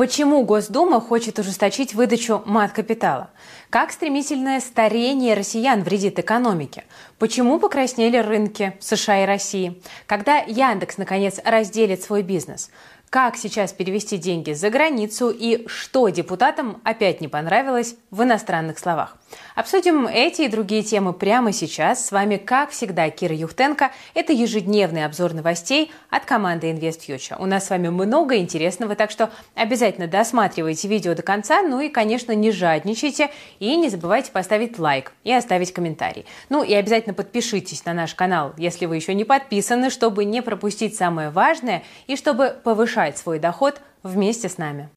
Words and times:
Почему 0.00 0.42
Госдума 0.46 0.98
хочет 0.98 1.38
ужесточить 1.38 1.92
выдачу 1.92 2.40
мат-капитала? 2.46 3.28
Как 3.68 3.92
стремительное 3.92 4.58
старение 4.60 5.34
россиян 5.34 5.82
вредит 5.82 6.18
экономике? 6.18 6.84
Почему 7.18 7.58
покраснели 7.58 8.16
рынки 8.16 8.78
США 8.80 9.24
и 9.24 9.26
России? 9.26 9.82
Когда 10.06 10.38
Яндекс, 10.38 10.96
наконец, 10.96 11.38
разделит 11.44 12.02
свой 12.02 12.22
бизнес? 12.22 12.70
Как 13.10 13.36
сейчас 13.36 13.72
перевести 13.72 14.18
деньги 14.18 14.52
за 14.52 14.70
границу 14.70 15.30
и 15.36 15.66
что 15.66 16.08
депутатам 16.10 16.80
опять 16.84 17.20
не 17.20 17.26
понравилось 17.26 17.96
в 18.12 18.22
иностранных 18.22 18.78
словах? 18.78 19.16
Обсудим 19.56 20.06
эти 20.06 20.42
и 20.42 20.48
другие 20.48 20.84
темы 20.84 21.12
прямо 21.12 21.52
сейчас. 21.52 22.06
С 22.06 22.12
вами, 22.12 22.36
как 22.36 22.70
всегда, 22.70 23.10
Кира 23.10 23.34
Юхтенко. 23.34 23.90
Это 24.14 24.32
ежедневный 24.32 25.04
обзор 25.04 25.34
новостей 25.34 25.90
от 26.08 26.24
команды 26.24 26.70
InvestFuture. 26.70 27.34
У 27.40 27.46
нас 27.46 27.66
с 27.66 27.70
вами 27.70 27.88
много 27.88 28.36
интересного, 28.36 28.94
так 28.94 29.10
что 29.10 29.30
обязательно 29.56 30.06
досматривайте 30.06 30.86
видео 30.86 31.16
до 31.16 31.22
конца. 31.22 31.62
Ну 31.62 31.80
и, 31.80 31.88
конечно, 31.88 32.30
не 32.30 32.52
жадничайте 32.52 33.30
и 33.58 33.74
не 33.74 33.88
забывайте 33.88 34.30
поставить 34.30 34.78
лайк 34.78 35.12
и 35.24 35.32
оставить 35.32 35.72
комментарий. 35.72 36.26
Ну 36.48 36.62
и 36.62 36.72
обязательно 36.74 37.14
подпишитесь 37.14 37.84
на 37.84 37.92
наш 37.92 38.14
канал, 38.14 38.54
если 38.56 38.86
вы 38.86 38.94
еще 38.94 39.14
не 39.14 39.24
подписаны, 39.24 39.90
чтобы 39.90 40.24
не 40.24 40.42
пропустить 40.42 40.94
самое 40.94 41.30
важное 41.30 41.82
и 42.06 42.14
чтобы 42.14 42.56
повышать 42.62 42.99
свой 43.18 43.38
доход 43.38 43.80
вместе 44.02 44.48
с 44.48 44.58
нами. 44.58 44.88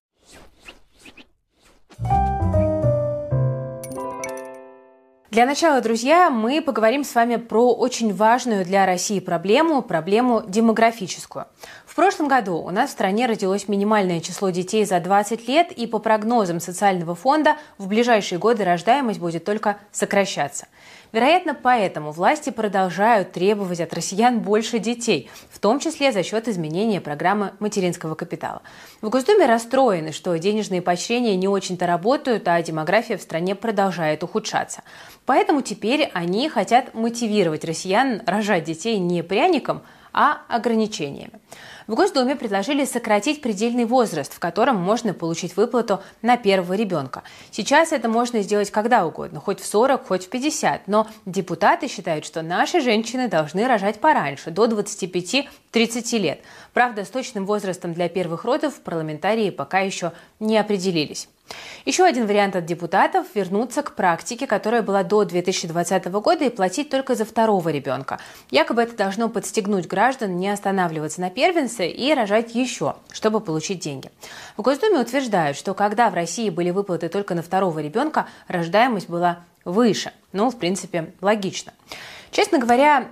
Для 5.33 5.47
начала, 5.47 5.81
друзья, 5.81 6.29
мы 6.29 6.61
поговорим 6.61 7.03
с 7.03 7.15
вами 7.15 7.37
про 7.37 7.73
очень 7.73 8.13
важную 8.13 8.63
для 8.63 8.85
России 8.85 9.19
проблему, 9.19 9.81
проблему 9.81 10.43
демографическую. 10.45 11.47
В 11.93 11.95
прошлом 11.95 12.27
году 12.27 12.55
у 12.55 12.71
нас 12.71 12.89
в 12.89 12.93
стране 12.93 13.27
родилось 13.27 13.67
минимальное 13.67 14.19
число 14.19 14.49
детей 14.49 14.83
за 14.83 14.99
20 14.99 15.47
лет, 15.47 15.71
и 15.71 15.85
по 15.85 15.99
прогнозам 15.99 16.59
социального 16.59 17.13
фонда 17.13 17.55
в 17.77 17.85
ближайшие 17.87 18.39
годы 18.39 18.63
рождаемость 18.63 19.19
будет 19.19 19.45
только 19.45 19.77
сокращаться. 19.91 20.65
Вероятно, 21.11 21.53
поэтому 21.53 22.11
власти 22.11 22.49
продолжают 22.49 23.33
требовать 23.33 23.79
от 23.79 23.93
россиян 23.93 24.39
больше 24.39 24.79
детей, 24.79 25.29
в 25.51 25.59
том 25.59 25.77
числе 25.79 26.11
за 26.11 26.23
счет 26.23 26.47
изменения 26.47 26.99
программы 26.99 27.51
материнского 27.59 28.15
капитала. 28.15 28.63
В 29.01 29.09
Госдуме 29.09 29.45
расстроены, 29.45 30.13
что 30.13 30.35
денежные 30.39 30.81
поощрения 30.81 31.35
не 31.35 31.47
очень-то 31.47 31.85
работают, 31.85 32.47
а 32.47 32.59
демография 32.63 33.17
в 33.17 33.21
стране 33.21 33.53
продолжает 33.53 34.23
ухудшаться. 34.23 34.81
Поэтому 35.27 35.61
теперь 35.61 36.09
они 36.15 36.49
хотят 36.49 36.95
мотивировать 36.95 37.63
россиян 37.63 38.23
рожать 38.25 38.63
детей 38.63 38.97
не 38.97 39.21
пряником, 39.21 39.83
а 40.11 40.41
ограничениями. 40.47 41.39
В 41.87 41.95
Госдуме 41.95 42.35
предложили 42.35 42.85
сократить 42.85 43.41
предельный 43.41 43.85
возраст, 43.85 44.33
в 44.33 44.39
котором 44.39 44.77
можно 44.77 45.13
получить 45.13 45.57
выплату 45.57 46.01
на 46.21 46.37
первого 46.37 46.73
ребенка. 46.73 47.23
Сейчас 47.51 47.91
это 47.91 48.07
можно 48.07 48.41
сделать 48.41 48.71
когда 48.71 49.05
угодно, 49.05 49.39
хоть 49.39 49.59
в 49.59 49.65
40, 49.65 50.07
хоть 50.07 50.25
в 50.25 50.29
50. 50.29 50.87
Но 50.87 51.07
депутаты 51.25 51.87
считают, 51.87 52.25
что 52.25 52.41
наши 52.41 52.79
женщины 52.79 53.27
должны 53.27 53.67
рожать 53.67 53.99
пораньше, 53.99 54.49
до 54.51 54.65
25-30 54.65 56.17
лет. 56.19 56.39
Правда, 56.73 57.03
с 57.03 57.09
точным 57.09 57.45
возрастом 57.45 57.93
для 57.93 58.07
первых 58.07 58.45
родов 58.45 58.79
парламентарии 58.81 59.49
пока 59.49 59.79
еще 59.79 60.13
не 60.39 60.57
определились. 60.57 61.27
Еще 61.85 62.05
один 62.05 62.27
вариант 62.27 62.55
от 62.55 62.65
депутатов– 62.65 63.27
вернуться 63.35 63.83
к 63.83 63.95
практике, 63.95 64.47
которая 64.47 64.81
была 64.81 65.03
до 65.03 65.25
2020 65.25 66.05
года 66.05 66.45
и 66.45 66.49
платить 66.49 66.89
только 66.89 67.15
за 67.15 67.25
второго 67.25 67.69
ребенка. 67.69 68.19
Якобы 68.51 68.83
это 68.83 68.95
должно 68.95 69.27
подстегнуть 69.27 69.87
граждан 69.87 70.37
не 70.37 70.49
останавливаться 70.49 71.19
на 71.19 71.29
первенце 71.29 71.89
и 71.89 72.13
рожать 72.13 72.55
еще, 72.55 72.95
чтобы 73.11 73.41
получить 73.41 73.79
деньги. 73.79 74.11
В 74.55 74.61
Госдуме 74.61 74.99
утверждают, 74.99 75.57
что 75.57 75.73
когда 75.73 76.09
в 76.09 76.13
России 76.13 76.49
были 76.49 76.71
выплаты 76.71 77.09
только 77.09 77.35
на 77.35 77.41
второго 77.41 77.79
ребенка, 77.79 78.27
рождаемость 78.47 79.09
была 79.09 79.39
выше. 79.65 80.13
Ну, 80.31 80.49
в 80.49 80.57
принципе, 80.57 81.13
логично. 81.19 81.73
Честно 82.31 82.59
говоря, 82.59 83.09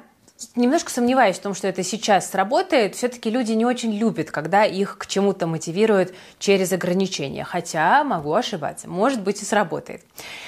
немножко 0.56 0.92
сомневаюсь 0.92 1.38
в 1.38 1.42
том, 1.42 1.54
что 1.54 1.68
это 1.68 1.84
сейчас 1.84 2.30
сработает. 2.30 2.96
Все-таки 2.96 3.30
люди 3.30 3.52
не 3.54 3.66
очень 3.66 3.92
любят, 3.94 4.32
когда 4.32 4.66
их 4.66 4.98
к 4.98 5.08
чему-то 5.08 5.48
мотивируют 5.48 6.14
через 6.40 6.72
ограничения. 6.72 7.44
Хотя 7.44 8.04
могу 8.04 8.34
ошибаться. 8.34 8.90
Может 8.90 9.22
быть 9.22 9.42
и 9.42 9.46
сработает. 9.46 10.04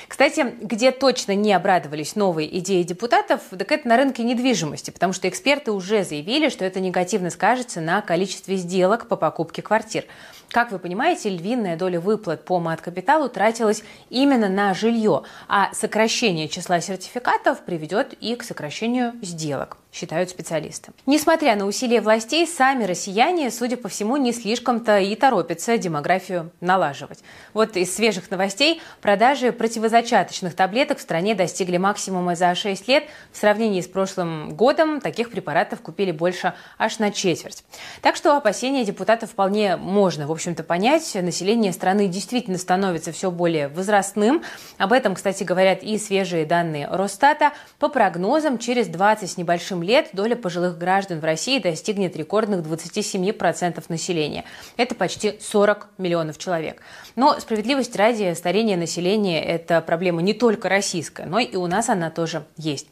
Кстати, 0.07 0.55
где 0.61 0.91
точно 0.91 1.35
не 1.35 1.53
обрадовались 1.53 2.15
новые 2.15 2.57
идеи 2.59 2.83
депутатов, 2.83 3.41
так 3.49 3.71
это 3.71 3.87
на 3.87 3.97
рынке 3.97 4.23
недвижимости, 4.23 4.91
потому 4.91 5.13
что 5.13 5.27
эксперты 5.27 5.71
уже 5.71 6.03
заявили, 6.03 6.49
что 6.49 6.65
это 6.65 6.79
негативно 6.79 7.29
скажется 7.29 7.81
на 7.81 8.01
количестве 8.01 8.55
сделок 8.57 9.07
по 9.07 9.15
покупке 9.15 9.61
квартир. 9.61 10.05
Как 10.49 10.71
вы 10.71 10.79
понимаете, 10.79 11.29
львиная 11.29 11.77
доля 11.77 11.99
выплат 11.99 12.45
по 12.45 12.59
мат-капиталу 12.59 13.27
тратилась 13.27 13.83
именно 14.09 14.49
на 14.49 14.73
жилье, 14.73 15.23
а 15.47 15.73
сокращение 15.73 16.47
числа 16.47 16.79
сертификатов 16.79 17.61
приведет 17.61 18.13
и 18.13 18.35
к 18.35 18.43
сокращению 18.43 19.13
сделок 19.21 19.77
считают 19.93 20.29
специалисты. 20.31 20.91
Несмотря 21.05 21.55
на 21.55 21.67
усилия 21.67 22.01
властей, 22.01 22.47
сами 22.47 22.83
россияне, 22.83 23.51
судя 23.51 23.77
по 23.77 23.89
всему, 23.89 24.17
не 24.17 24.33
слишком-то 24.33 24.99
и 24.99 25.15
торопятся 25.15 25.77
демографию 25.77 26.51
налаживать. 26.61 27.19
Вот 27.53 27.77
из 27.77 27.95
свежих 27.95 28.31
новостей 28.31 28.81
продажи 29.01 29.51
противозачаточных 29.51 30.55
таблеток 30.55 30.97
в 30.97 31.01
стране 31.01 31.35
достигли 31.35 31.77
максимума 31.77 32.35
за 32.35 32.55
6 32.55 32.87
лет. 32.87 33.03
В 33.31 33.37
сравнении 33.37 33.81
с 33.81 33.87
прошлым 33.87 34.55
годом 34.55 34.99
таких 34.99 35.29
препаратов 35.29 35.81
купили 35.81 36.11
больше 36.11 36.53
аж 36.79 36.97
на 36.97 37.11
четверть. 37.11 37.63
Так 38.01 38.15
что 38.15 38.35
опасения 38.35 38.83
депутатов 38.83 39.31
вполне 39.31 39.77
можно, 39.77 40.25
в 40.25 40.31
общем-то, 40.31 40.63
понять. 40.63 41.13
Население 41.13 41.71
страны 41.71 42.07
действительно 42.07 42.57
становится 42.57 43.11
все 43.11 43.29
более 43.29 43.67
возрастным. 43.67 44.43
Об 44.79 44.91
этом, 44.91 45.13
кстати, 45.13 45.43
говорят 45.43 45.83
и 45.83 45.99
свежие 45.99 46.45
данные 46.45 46.87
Росстата. 46.89 47.53
По 47.77 47.89
прогнозам, 47.89 48.57
через 48.57 48.87
20 48.87 49.29
с 49.29 49.37
небольшим 49.37 49.82
лет 49.83 50.09
доля 50.13 50.35
пожилых 50.35 50.77
граждан 50.77 51.19
в 51.19 51.23
России 51.23 51.59
достигнет 51.59 52.15
рекордных 52.15 52.61
27% 52.61 53.83
населения. 53.89 54.45
Это 54.77 54.95
почти 54.95 55.37
40 55.39 55.89
миллионов 55.97 56.37
человек. 56.37 56.81
Но 57.15 57.39
справедливость 57.39 57.95
ради 57.95 58.33
старение 58.33 58.77
населения– 58.77 59.43
это 59.45 59.81
проблема 59.81 60.21
не 60.21 60.33
только 60.33 60.69
российская, 60.69 61.25
но 61.25 61.39
и 61.39 61.55
у 61.55 61.67
нас 61.67 61.89
она 61.89 62.09
тоже 62.09 62.45
есть. 62.57 62.87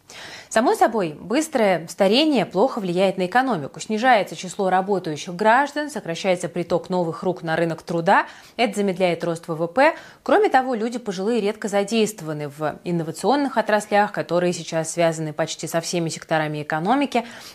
Само 0.50 0.76
собой, 0.76 1.16
быстрое 1.18 1.88
старение 1.88 2.46
плохо 2.46 2.80
влияет 2.80 3.18
на 3.18 3.26
экономику. 3.26 3.80
Снижается 3.80 4.36
число 4.36 4.70
работающих 4.70 5.34
граждан, 5.34 5.90
сокращается 5.90 6.50
приток 6.50 6.90
новых 6.90 7.24
рук 7.24 7.42
на 7.42 7.56
рынок 7.56 7.84
труда. 7.84 8.28
Это 8.58 8.76
замедляет 8.76 9.24
рост 9.24 9.48
ВВП. 9.48 9.96
Кроме 10.24 10.50
того, 10.50 10.76
люди 10.76 11.00
пожилые 11.00 11.40
редко 11.40 11.70
задействованы 11.70 12.50
в 12.50 12.80
инновационных 12.84 13.58
отраслях, 13.58 14.12
которые 14.12 14.52
сейчас 14.52 14.92
связаны 14.92 15.32
почти 15.32 15.68
со 15.68 15.80
всеми 15.80 16.10
секторами 16.10 16.62
экономики. 16.62 16.81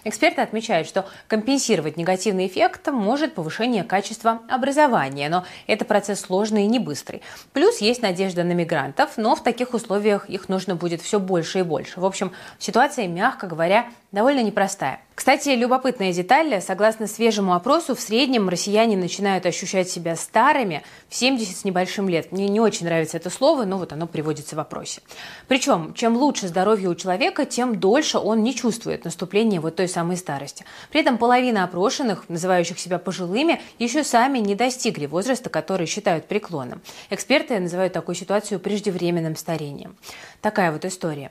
Эксперты 0.05 0.41
отмечают, 0.41 0.89
что 0.89 1.07
компенсировать 1.29 1.97
негативный 1.97 2.47
эффект 2.47 2.89
может 2.89 3.35
повышение 3.35 3.85
качества 3.85 4.41
образования, 4.49 5.29
но 5.29 5.45
это 5.67 5.85
процесс 5.85 6.21
сложный 6.21 6.65
и 6.65 6.69
не 6.69 6.79
быстрый. 6.79 7.23
Плюс 7.53 7.79
есть 7.79 8.03
надежда 8.03 8.45
на 8.45 8.53
мигрантов, 8.53 9.17
но 9.17 9.37
в 9.37 9.43
таких 9.43 9.75
условиях 9.75 10.29
их 10.31 10.49
нужно 10.49 10.77
будет 10.77 11.03
все 11.03 11.21
больше 11.21 11.61
и 11.61 11.63
больше. 11.63 12.01
В 12.01 12.05
общем, 12.05 12.33
ситуация, 12.59 13.09
мягко 13.09 13.47
говоря, 13.47 13.87
довольно 14.13 14.43
непростая. 14.43 15.01
Кстати, 15.17 15.49
любопытная 15.49 16.13
деталь. 16.13 16.61
Согласно 16.61 17.07
свежему 17.07 17.55
опросу, 17.55 17.95
в 17.95 18.01
среднем 18.01 18.51
россияне 18.51 18.99
начинают 18.99 19.47
ощущать 19.47 19.89
себя 19.89 20.15
старыми 20.15 20.83
в 21.09 21.15
70 21.15 21.57
с 21.57 21.65
небольшим 21.65 22.07
лет. 22.07 22.33
Мне 22.33 22.51
не 22.51 22.61
очень 22.61 22.85
нравится 22.85 23.17
это 23.17 23.31
слово, 23.31 23.65
но 23.65 23.79
вот 23.79 23.95
оно 23.95 24.07
приводится 24.07 24.55
в 24.55 24.59
вопросе. 24.59 25.01
Причем, 25.49 25.95
чем 25.95 26.19
лучше 26.19 26.49
здоровье 26.49 26.91
у 26.91 26.95
человека, 26.95 27.47
тем 27.47 27.81
дольше 27.81 28.19
он 28.19 28.43
не 28.43 28.55
чувствует 28.55 29.07
наступления 29.07 29.59
вот 29.59 29.77
той 29.77 29.89
самой 29.89 30.19
старости. 30.19 30.67
При 30.91 31.01
этом 31.01 31.17
половина 31.17 31.65
опрошенных, 31.65 32.29
называющих 32.29 32.79
себя 32.79 32.99
пожилыми, 32.99 33.63
еще 33.79 34.05
сами 34.05 34.39
не 34.39 34.55
достигли 34.55 35.07
возраста, 35.07 35.49
который 35.49 35.87
считают 35.87 36.27
преклонным. 36.27 36.83
Эксперты 37.09 37.59
называют 37.59 37.95
такую 37.95 38.17
ситуацию 38.17 38.61
преждевременным 38.61 39.35
старением. 39.35 39.97
Такая 40.43 40.73
вот 40.73 40.85
история. 40.85 41.31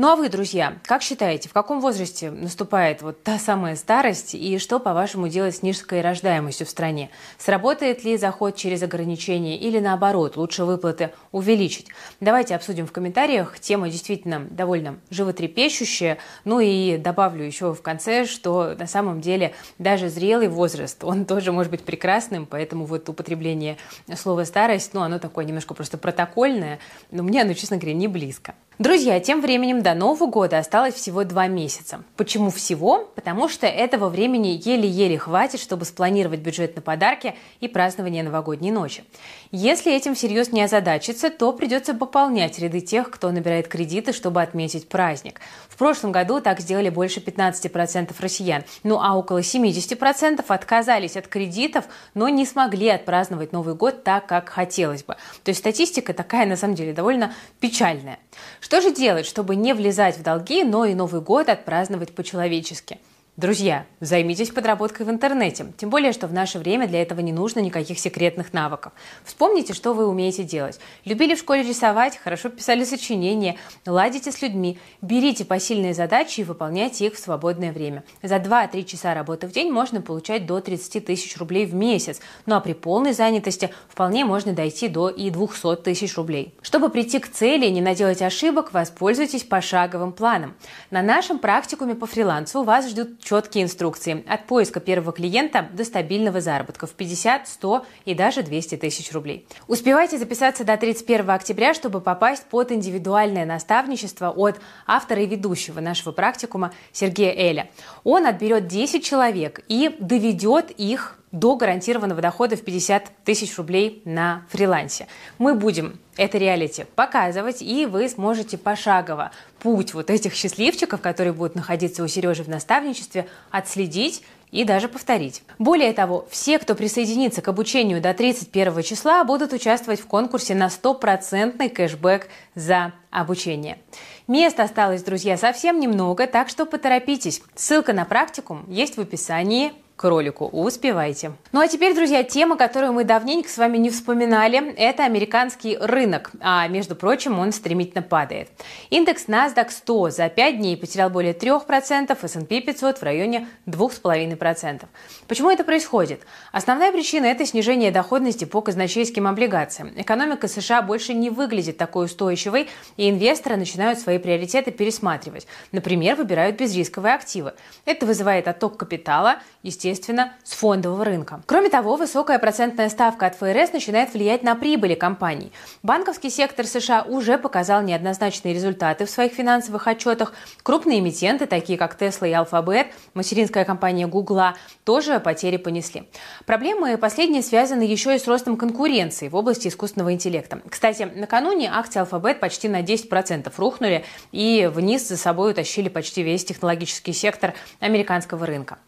Ну 0.00 0.08
а 0.08 0.16
вы, 0.16 0.30
друзья, 0.30 0.78
как 0.86 1.02
считаете, 1.02 1.50
в 1.50 1.52
каком 1.52 1.78
возрасте 1.82 2.30
наступает 2.30 3.02
вот 3.02 3.22
та 3.22 3.38
самая 3.38 3.76
старость 3.76 4.34
и 4.34 4.56
что, 4.56 4.80
по-вашему, 4.80 5.28
делать 5.28 5.56
с 5.56 5.62
низкой 5.62 6.00
рождаемостью 6.00 6.66
в 6.66 6.70
стране? 6.70 7.10
Сработает 7.36 8.02
ли 8.02 8.16
заход 8.16 8.56
через 8.56 8.82
ограничения 8.82 9.58
или 9.58 9.78
наоборот, 9.78 10.38
лучше 10.38 10.64
выплаты 10.64 11.10
увеличить? 11.32 11.88
Давайте 12.18 12.54
обсудим 12.54 12.86
в 12.86 12.92
комментариях. 12.92 13.60
Тема 13.60 13.90
действительно 13.90 14.40
довольно 14.48 14.98
животрепещущая. 15.10 16.16
Ну 16.46 16.60
и 16.60 16.96
добавлю 16.96 17.44
еще 17.44 17.74
в 17.74 17.82
конце, 17.82 18.24
что 18.24 18.74
на 18.78 18.86
самом 18.86 19.20
деле 19.20 19.52
даже 19.78 20.08
зрелый 20.08 20.48
возраст, 20.48 21.04
он 21.04 21.26
тоже 21.26 21.52
может 21.52 21.70
быть 21.70 21.82
прекрасным, 21.82 22.46
поэтому 22.46 22.86
вот 22.86 23.06
употребление 23.10 23.76
слова 24.16 24.46
старость, 24.46 24.94
ну 24.94 25.02
оно 25.02 25.18
такое 25.18 25.44
немножко 25.44 25.74
просто 25.74 25.98
протокольное, 25.98 26.78
но 27.10 27.22
мне 27.22 27.42
оно, 27.42 27.52
честно 27.52 27.76
говоря, 27.76 27.92
не 27.92 28.08
близко. 28.08 28.54
Друзья, 28.80 29.20
тем 29.20 29.42
временем 29.42 29.82
до 29.82 29.92
Нового 29.92 30.26
года 30.26 30.56
осталось 30.56 30.94
всего 30.94 31.22
два 31.24 31.48
месяца. 31.48 32.02
Почему 32.16 32.50
всего? 32.50 33.10
Потому 33.14 33.46
что 33.46 33.66
этого 33.66 34.08
времени 34.08 34.58
еле-еле 34.64 35.18
хватит, 35.18 35.60
чтобы 35.60 35.84
спланировать 35.84 36.40
бюджет 36.40 36.76
на 36.76 36.80
подарки 36.80 37.34
и 37.60 37.68
празднование 37.68 38.22
новогодней 38.22 38.70
ночи. 38.70 39.04
Если 39.52 39.92
этим 39.92 40.14
всерьез 40.14 40.52
не 40.52 40.62
озадачиться, 40.62 41.28
то 41.28 41.52
придется 41.52 41.92
пополнять 41.92 42.60
ряды 42.60 42.80
тех, 42.80 43.10
кто 43.10 43.32
набирает 43.32 43.66
кредиты, 43.66 44.12
чтобы 44.12 44.42
отметить 44.42 44.88
праздник. 44.88 45.40
В 45.68 45.76
прошлом 45.76 46.12
году 46.12 46.40
так 46.40 46.60
сделали 46.60 46.88
больше 46.88 47.18
15% 47.18 48.14
россиян. 48.20 48.62
Ну 48.84 49.00
а 49.00 49.16
около 49.16 49.38
70% 49.38 50.44
отказались 50.46 51.16
от 51.16 51.26
кредитов, 51.26 51.86
но 52.14 52.28
не 52.28 52.46
смогли 52.46 52.90
отпраздновать 52.90 53.50
Новый 53.50 53.74
год 53.74 54.04
так, 54.04 54.26
как 54.26 54.50
хотелось 54.50 55.02
бы. 55.02 55.16
То 55.42 55.48
есть 55.48 55.58
статистика 55.58 56.14
такая, 56.14 56.46
на 56.46 56.54
самом 56.54 56.76
деле, 56.76 56.92
довольно 56.92 57.34
печальная. 57.58 58.20
Что 58.60 58.80
же 58.80 58.94
делать, 58.94 59.26
чтобы 59.26 59.56
не 59.56 59.74
влезать 59.74 60.16
в 60.16 60.22
долги, 60.22 60.62
но 60.62 60.84
и 60.84 60.94
Новый 60.94 61.22
год 61.22 61.48
отпраздновать 61.48 62.14
по-человечески? 62.14 63.00
Друзья, 63.36 63.86
займитесь 64.00 64.50
подработкой 64.50 65.06
в 65.06 65.10
интернете. 65.10 65.72
Тем 65.78 65.88
более, 65.88 66.12
что 66.12 66.26
в 66.26 66.32
наше 66.32 66.58
время 66.58 66.88
для 66.88 67.00
этого 67.00 67.20
не 67.20 67.32
нужно 67.32 67.60
никаких 67.60 67.98
секретных 67.98 68.52
навыков. 68.52 68.92
Вспомните, 69.24 69.72
что 69.72 69.94
вы 69.94 70.06
умеете 70.08 70.42
делать. 70.42 70.80
Любили 71.04 71.34
в 71.34 71.38
школе 71.38 71.62
рисовать, 71.62 72.18
хорошо 72.18 72.48
писали 72.48 72.84
сочинения, 72.84 73.56
ладите 73.86 74.32
с 74.32 74.42
людьми, 74.42 74.78
берите 75.00 75.44
посильные 75.44 75.94
задачи 75.94 76.40
и 76.40 76.44
выполняйте 76.44 77.06
их 77.06 77.14
в 77.14 77.18
свободное 77.18 77.72
время. 77.72 78.02
За 78.20 78.36
2-3 78.36 78.84
часа 78.84 79.14
работы 79.14 79.46
в 79.46 79.52
день 79.52 79.70
можно 79.70 80.02
получать 80.02 80.44
до 80.44 80.60
30 80.60 81.06
тысяч 81.06 81.38
рублей 81.38 81.66
в 81.66 81.72
месяц. 81.72 82.20
Ну 82.46 82.56
а 82.56 82.60
при 82.60 82.72
полной 82.72 83.12
занятости 83.12 83.70
вполне 83.88 84.24
можно 84.24 84.52
дойти 84.52 84.88
до 84.88 85.08
и 85.08 85.30
200 85.30 85.76
тысяч 85.76 86.16
рублей. 86.16 86.52
Чтобы 86.62 86.90
прийти 86.90 87.20
к 87.20 87.30
цели 87.30 87.66
и 87.66 87.70
не 87.70 87.80
наделать 87.80 88.22
ошибок, 88.22 88.72
воспользуйтесь 88.72 89.44
пошаговым 89.44 90.12
планом. 90.12 90.56
На 90.90 91.00
нашем 91.00 91.38
практикуме 91.38 91.94
по 91.94 92.06
фрилансу 92.06 92.64
вас 92.64 92.90
ждут 92.90 93.20
четкие 93.30 93.62
инструкции 93.62 94.24
от 94.26 94.46
поиска 94.46 94.80
первого 94.80 95.12
клиента 95.12 95.68
до 95.72 95.84
стабильного 95.84 96.40
заработка 96.40 96.88
в 96.88 96.90
50, 96.90 97.46
100 97.46 97.86
и 98.04 98.14
даже 98.14 98.42
200 98.42 98.78
тысяч 98.78 99.12
рублей. 99.12 99.46
Успевайте 99.68 100.18
записаться 100.18 100.64
до 100.64 100.76
31 100.76 101.30
октября, 101.30 101.72
чтобы 101.72 102.00
попасть 102.00 102.46
под 102.46 102.72
индивидуальное 102.72 103.46
наставничество 103.46 104.30
от 104.30 104.60
автора 104.84 105.22
и 105.22 105.26
ведущего 105.26 105.78
нашего 105.78 106.10
практикума 106.10 106.72
Сергея 106.90 107.32
Эля. 107.32 107.70
Он 108.02 108.26
отберет 108.26 108.66
10 108.66 109.04
человек 109.04 109.60
и 109.68 109.94
доведет 110.00 110.72
их 110.72 111.19
до 111.32 111.56
гарантированного 111.56 112.20
дохода 112.20 112.56
в 112.56 112.62
50 112.62 113.10
тысяч 113.24 113.56
рублей 113.56 114.02
на 114.04 114.44
фрилансе. 114.50 115.06
Мы 115.38 115.54
будем 115.54 115.98
это 116.16 116.38
реалити 116.38 116.86
показывать, 116.96 117.62
и 117.62 117.86
вы 117.86 118.08
сможете 118.08 118.58
пошагово 118.58 119.30
путь 119.60 119.94
вот 119.94 120.10
этих 120.10 120.34
счастливчиков, 120.34 121.00
которые 121.00 121.32
будут 121.32 121.54
находиться 121.54 122.02
у 122.02 122.08
Сережи 122.08 122.42
в 122.42 122.48
наставничестве, 122.48 123.26
отследить 123.50 124.22
и 124.50 124.64
даже 124.64 124.88
повторить. 124.88 125.42
Более 125.58 125.92
того, 125.92 126.26
все, 126.30 126.58
кто 126.58 126.74
присоединится 126.74 127.40
к 127.42 127.48
обучению 127.48 128.00
до 128.00 128.12
31 128.12 128.82
числа, 128.82 129.24
будут 129.24 129.52
участвовать 129.52 130.00
в 130.00 130.06
конкурсе 130.06 130.54
на 130.54 130.68
стопроцентный 130.68 131.68
кэшбэк 131.68 132.28
за 132.54 132.92
обучение. 133.10 133.78
Мест 134.26 134.58
осталось, 134.58 135.02
друзья, 135.02 135.36
совсем 135.36 135.78
немного, 135.78 136.26
так 136.26 136.48
что 136.48 136.66
поторопитесь. 136.66 137.42
Ссылка 137.54 137.92
на 137.92 138.04
практикум 138.04 138.64
есть 138.68 138.96
в 138.96 139.00
описании 139.00 139.72
к 140.00 140.08
ролику. 140.08 140.46
Успевайте. 140.46 141.32
Ну 141.52 141.60
а 141.60 141.68
теперь, 141.68 141.94
друзья, 141.94 142.22
тема, 142.22 142.56
которую 142.56 142.94
мы 142.94 143.04
давненько 143.04 143.50
с 143.50 143.58
вами 143.58 143.76
не 143.76 143.90
вспоминали, 143.90 144.72
это 144.76 145.04
американский 145.04 145.76
рынок. 145.76 146.30
А 146.40 146.66
между 146.68 146.96
прочим, 146.96 147.38
он 147.38 147.52
стремительно 147.52 148.00
падает. 148.00 148.48
Индекс 148.88 149.26
NASDAQ 149.26 149.68
100 149.68 150.08
за 150.08 150.28
5 150.30 150.56
дней 150.56 150.78
потерял 150.78 151.10
более 151.10 151.34
3%, 151.34 152.16
S&P 152.18 152.60
500 152.62 152.96
в 152.96 153.02
районе 153.02 153.46
2,5%. 153.66 154.86
Почему 155.28 155.50
это 155.50 155.64
происходит? 155.64 156.22
Основная 156.50 156.92
причина– 156.92 157.26
это 157.26 157.44
снижение 157.44 157.90
доходности 157.90 158.46
по 158.46 158.62
казначейским 158.62 159.26
облигациям. 159.26 159.92
Экономика 159.96 160.48
США 160.48 160.80
больше 160.80 161.12
не 161.12 161.28
выглядит 161.28 161.76
такой 161.76 162.06
устойчивой, 162.06 162.70
и 162.96 163.10
инвесторы 163.10 163.56
начинают 163.56 163.98
свои 163.98 164.16
приоритеты 164.16 164.70
пересматривать. 164.70 165.46
Например, 165.72 166.16
выбирают 166.16 166.56
безрисковые 166.56 167.14
активы. 167.14 167.52
Это 167.84 168.06
вызывает 168.06 168.48
отток 168.48 168.78
капитала, 168.78 169.40
естественно, 169.62 169.89
естественно, 169.90 170.32
с 170.44 170.52
фондового 170.52 171.04
рынка. 171.04 171.42
Кроме 171.46 171.68
того, 171.68 171.96
высокая 171.96 172.38
процентная 172.38 172.88
ставка 172.88 173.26
от 173.26 173.34
ФРС 173.36 173.72
начинает 173.72 174.12
влиять 174.14 174.42
на 174.42 174.54
прибыли 174.54 174.94
компаний. 174.94 175.52
Банковский 175.82 176.30
сектор 176.30 176.66
США 176.66 177.02
уже 177.02 177.38
показал 177.38 177.82
неоднозначные 177.82 178.54
результаты 178.54 179.04
в 179.04 179.10
своих 179.10 179.32
финансовых 179.32 179.86
отчетах. 179.86 180.32
Крупные 180.62 181.00
эмитенты, 181.00 181.46
такие 181.46 181.78
как 181.78 182.00
Tesla 182.00 182.28
и 182.28 182.32
Alphabet, 182.32 182.86
материнская 183.14 183.64
компания 183.64 184.06
Google, 184.06 184.40
тоже 184.84 185.20
потери 185.20 185.56
понесли. 185.56 186.08
Проблемы 186.46 186.96
последние 186.96 187.42
связаны 187.42 187.82
еще 187.82 188.14
и 188.14 188.18
с 188.18 188.26
ростом 188.26 188.56
конкуренции 188.56 189.28
в 189.28 189.36
области 189.36 189.68
искусственного 189.68 190.12
интеллекта. 190.12 190.60
Кстати, 190.68 191.10
накануне 191.14 191.70
акции 191.72 192.00
Alphabet 192.02 192.36
почти 192.36 192.68
на 192.68 192.82
10% 192.82 193.52
рухнули 193.56 194.04
и 194.32 194.70
вниз 194.72 195.08
за 195.08 195.16
собой 195.16 195.52
утащили 195.52 195.88
почти 195.88 196.22
весь 196.22 196.44
технологический 196.44 197.12
сектор 197.12 197.54
американского 197.80 198.46
рынка. 198.46 198.78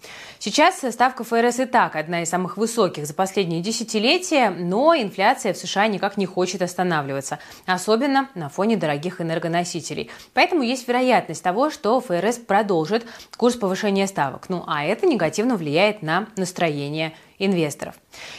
Сейчас 0.44 0.80
ставка 0.80 1.22
ФРС 1.22 1.60
и 1.60 1.66
так 1.66 1.94
одна 1.94 2.22
из 2.24 2.28
самых 2.28 2.56
высоких 2.56 3.06
за 3.06 3.14
последние 3.14 3.60
десятилетия, 3.60 4.50
но 4.50 4.92
инфляция 4.92 5.52
в 5.54 5.56
США 5.56 5.86
никак 5.86 6.16
не 6.16 6.26
хочет 6.26 6.62
останавливаться, 6.62 7.38
особенно 7.64 8.28
на 8.34 8.48
фоне 8.48 8.76
дорогих 8.76 9.20
энергоносителей. 9.20 10.10
Поэтому 10.34 10.64
есть 10.64 10.88
вероятность 10.88 11.44
того, 11.44 11.70
что 11.70 12.00
ФРС 12.00 12.38
продолжит 12.38 13.06
курс 13.36 13.54
повышения 13.54 14.08
ставок. 14.08 14.48
Ну 14.48 14.64
а 14.66 14.82
это 14.82 15.06
негативно 15.06 15.54
влияет 15.54 16.02
на 16.02 16.26
настроение 16.34 17.12
инвесторов. 17.38 17.94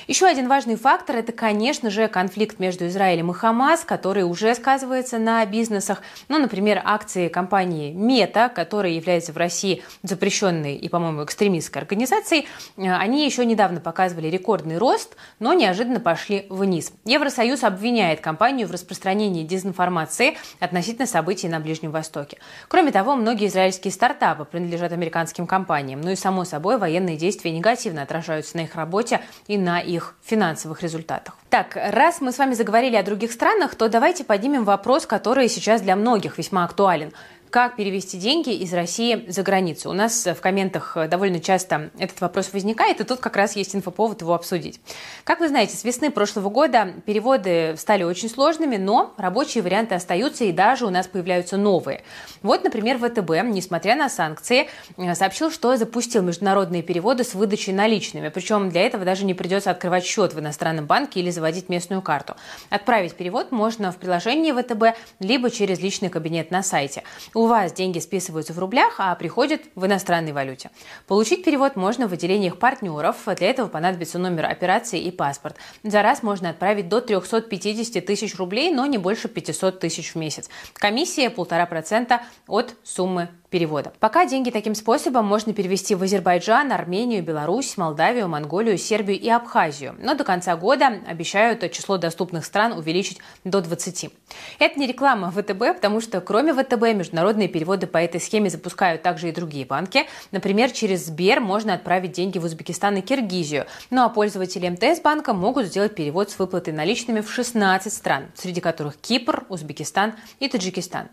Еще 0.07 0.25
один 0.25 0.47
важный 0.47 0.75
фактор– 0.75 1.15
это, 1.17 1.31
конечно 1.31 1.89
же, 1.89 2.07
конфликт 2.07 2.59
между 2.59 2.87
Израилем 2.87 3.31
и 3.31 3.33
Хамас, 3.33 3.83
который 3.83 4.23
уже 4.23 4.53
сказывается 4.55 5.17
на 5.17 5.45
бизнесах. 5.45 6.01
Ну, 6.27 6.37
например, 6.39 6.81
акции 6.83 7.27
компании 7.27 7.91
Мета, 7.91 8.49
которая 8.53 8.91
является 8.91 9.33
в 9.33 9.37
России 9.37 9.83
запрещенной 10.03 10.75
и, 10.75 10.89
по-моему, 10.89 11.23
экстремистской 11.23 11.81
организацией, 11.81 12.47
э, 12.77 12.91
они 12.93 13.25
еще 13.25 13.45
недавно 13.45 13.79
показывали 13.79 14.27
рекордный 14.27 14.77
рост, 14.77 15.15
но 15.39 15.53
неожиданно 15.53 15.99
пошли 15.99 16.45
вниз. 16.49 16.93
Евросоюз 17.05 17.63
обвиняет 17.63 18.21
компанию 18.21 18.67
в 18.67 18.71
распространении 18.71 19.43
дезинформации 19.43 20.37
относительно 20.59 21.07
событий 21.07 21.47
на 21.47 21.59
Ближнем 21.59 21.91
Востоке. 21.91 22.37
Кроме 22.67 22.91
того, 22.91 23.15
многие 23.15 23.47
израильские 23.47 23.91
стартапы 23.91 24.45
принадлежат 24.45 24.91
американским 24.91 25.47
компаниям. 25.47 26.01
Ну 26.01 26.11
и, 26.11 26.15
само 26.15 26.45
собой, 26.45 26.77
военные 26.77 27.17
действия 27.17 27.51
негативно 27.51 28.01
отражаются 28.01 28.57
на 28.57 28.61
их 28.61 28.75
работе 28.75 28.82
работе 28.83 29.21
и 29.47 29.57
на 29.57 29.79
их 29.79 30.15
финансовых 30.23 30.83
результатах. 30.83 31.35
Так, 31.49 31.75
раз 31.75 32.21
мы 32.21 32.31
с 32.31 32.37
вами 32.37 32.53
заговорили 32.53 32.95
о 32.95 33.03
других 33.03 33.31
странах, 33.31 33.75
то 33.75 33.87
давайте 33.87 34.23
поднимем 34.23 34.63
вопрос, 34.63 35.05
который 35.05 35.49
сейчас 35.49 35.81
для 35.81 35.95
многих 35.95 36.37
весьма 36.37 36.63
актуален 36.63 37.13
как 37.53 37.75
перевести 37.75 38.17
деньги 38.17 38.49
из 38.49 38.73
России 38.73 39.25
за 39.27 39.43
границу. 39.43 39.91
У 39.91 39.93
нас 39.93 40.25
в 40.25 40.41
комментах 40.41 40.97
довольно 41.07 41.39
часто 41.39 41.91
этот 41.99 42.19
вопрос 42.19 42.51
возникает, 42.51 42.99
и 42.99 43.03
тут 43.03 43.19
как 43.19 43.35
раз 43.35 43.55
есть 43.55 43.75
инфоповод 43.75 44.21
его 44.21 44.33
обсудить. 44.33 44.81
Как 45.23 45.39
вы 45.39 45.49
знаете, 45.49 45.77
с 45.77 45.83
весны 45.83 46.09
прошлого 46.09 46.49
года 46.49 46.95
переводы 47.05 47.75
стали 47.77 48.01
очень 48.01 48.27
сложными, 48.27 48.77
но 48.77 49.13
рабочие 49.17 49.63
варианты 49.63 49.93
остаются, 49.93 50.45
и 50.45 50.51
даже 50.51 50.87
у 50.87 50.89
нас 50.89 51.05
появляются 51.05 51.57
новые. 51.57 52.01
Вот, 52.41 52.63
например, 52.63 52.97
ВТБ, 52.97 53.29
несмотря 53.43 53.95
на 53.95 54.09
санкции, 54.09 54.67
сообщил, 55.13 55.51
что 55.51 55.77
запустил 55.77 56.23
международные 56.23 56.81
переводы 56.81 57.23
с 57.23 57.35
выдачей 57.35 57.71
наличными. 57.71 58.29
Причем 58.29 58.71
для 58.71 58.81
этого 58.81 59.05
даже 59.05 59.25
не 59.25 59.35
придется 59.35 59.69
открывать 59.69 60.05
счет 60.05 60.33
в 60.33 60.39
иностранном 60.39 60.87
банке 60.87 61.19
или 61.19 61.29
заводить 61.29 61.69
местную 61.69 62.01
карту. 62.01 62.35
Отправить 62.71 63.13
перевод 63.13 63.51
можно 63.51 63.91
в 63.91 63.97
приложении 63.97 64.51
ВТБ, 64.51 64.97
либо 65.19 65.51
через 65.51 65.79
личный 65.79 66.09
кабинет 66.09 66.49
на 66.49 66.63
сайте. 66.63 67.03
У 67.35 67.42
у 67.43 67.47
вас 67.47 67.73
деньги 67.73 67.99
списываются 67.99 68.53
в 68.53 68.59
рублях, 68.59 68.95
а 68.99 69.13
приходят 69.15 69.61
в 69.75 69.85
иностранной 69.85 70.31
валюте. 70.31 70.71
Получить 71.07 71.43
перевод 71.43 71.75
можно 71.75 72.07
в 72.07 72.13
отделениях 72.13 72.57
партнеров. 72.57 73.17
Для 73.25 73.49
этого 73.49 73.67
понадобится 73.67 74.17
номер 74.17 74.45
операции 74.45 75.01
и 75.01 75.11
паспорт. 75.11 75.57
За 75.83 76.01
раз 76.01 76.23
можно 76.23 76.51
отправить 76.51 76.87
до 76.87 77.01
350 77.01 78.05
тысяч 78.05 78.37
рублей, 78.37 78.73
но 78.73 78.85
не 78.85 78.97
больше 78.97 79.27
500 79.27 79.81
тысяч 79.81 80.13
в 80.13 80.15
месяц. 80.15 80.49
Комиссия 80.71 81.29
полтора 81.29 81.65
процента 81.65 82.21
от 82.47 82.75
суммы 82.83 83.27
перевода. 83.53 83.93
Пока 83.99 84.25
деньги 84.25 84.49
таким 84.49 84.73
способом 84.73 85.27
можно 85.27 85.53
перевести 85.53 85.93
в 85.93 86.01
Азербайджан, 86.01 86.71
Армению, 86.71 87.21
Беларусь, 87.21 87.77
Молдавию, 87.77 88.27
Монголию, 88.27 88.79
Сербию 88.79 89.19
и 89.19 89.29
Абхазию. 89.29 89.95
Но 89.99 90.15
до 90.15 90.23
конца 90.23 90.55
года 90.55 91.01
обещают 91.07 91.71
число 91.71 91.99
доступных 91.99 92.45
стран 92.45 92.71
увеличить 92.71 93.19
до 93.43 93.61
20. 93.61 94.09
Это 94.57 94.79
не 94.79 94.87
реклама 94.87 95.29
ВТБ, 95.29 95.75
потому 95.75 96.01
что 96.01 96.19
кроме 96.19 96.51
ВТБ 96.51 96.95
международные 96.95 97.47
переводы 97.47 97.85
по 97.85 97.99
этой 97.99 98.19
схеме 98.19 98.49
запускают 98.49 99.03
также 99.03 99.29
и 99.29 99.31
другие 99.31 99.67
банки. 99.67 100.07
Например, 100.31 100.71
через 100.71 101.05
Сбер 101.05 101.39
можно 101.39 101.75
отправить 101.75 102.13
деньги 102.13 102.39
в 102.39 102.45
Узбекистан 102.45 102.97
и 102.97 103.01
Киргизию. 103.01 103.67
Ну 103.91 104.01
а 104.01 104.09
пользователи 104.09 104.67
МТС 104.67 104.99
банка 105.01 105.35
могут 105.35 105.67
сделать 105.67 105.93
перевод 105.93 106.31
с 106.31 106.39
выплатой 106.39 106.73
наличными 106.73 107.21
в 107.21 107.31
16 107.31 107.93
стран, 107.93 108.31
среди 108.33 108.61
которых 108.61 108.97
Кипр, 108.97 109.45
Узбекистан 109.49 110.15
и 110.39 110.47
Таджикистан. 110.47 111.09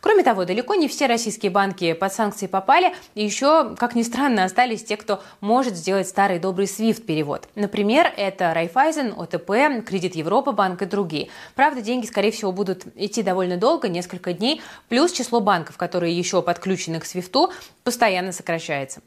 Кроме 0.00 0.22
того, 0.22 0.46
далеко 0.46 0.74
не 0.74 0.88
все 0.88 1.06
российские 1.06 1.50
банки 1.50 1.81
под 1.90 2.12
санкции 2.12 2.46
попали, 2.46 2.94
и 3.14 3.24
еще, 3.24 3.74
как 3.76 3.94
ни 3.94 4.02
странно, 4.02 4.44
остались 4.44 4.84
те, 4.84 4.96
кто 4.96 5.22
может 5.40 5.74
сделать 5.74 6.08
старый 6.08 6.38
добрый 6.38 6.66
SWIFT-перевод. 6.66 7.48
Например, 7.54 8.12
это 8.16 8.54
Райфайзен, 8.54 9.14
ОТП, 9.16 9.84
Кредит 9.86 10.14
Европа 10.14 10.52
банк 10.52 10.82
и 10.82 10.86
другие. 10.86 11.28
Правда, 11.54 11.82
деньги, 11.82 12.06
скорее 12.06 12.30
всего, 12.30 12.52
будут 12.52 12.84
идти 12.94 13.22
довольно 13.22 13.56
долго, 13.56 13.88
несколько 13.88 14.32
дней, 14.32 14.62
плюс 14.88 15.12
число 15.12 15.40
банков, 15.40 15.76
которые 15.76 16.16
еще 16.16 16.40
подключены 16.42 17.00
к 17.00 17.04
SWIFT, 17.04 17.52
постоянно 17.84 18.32
сокращается. 18.32 19.00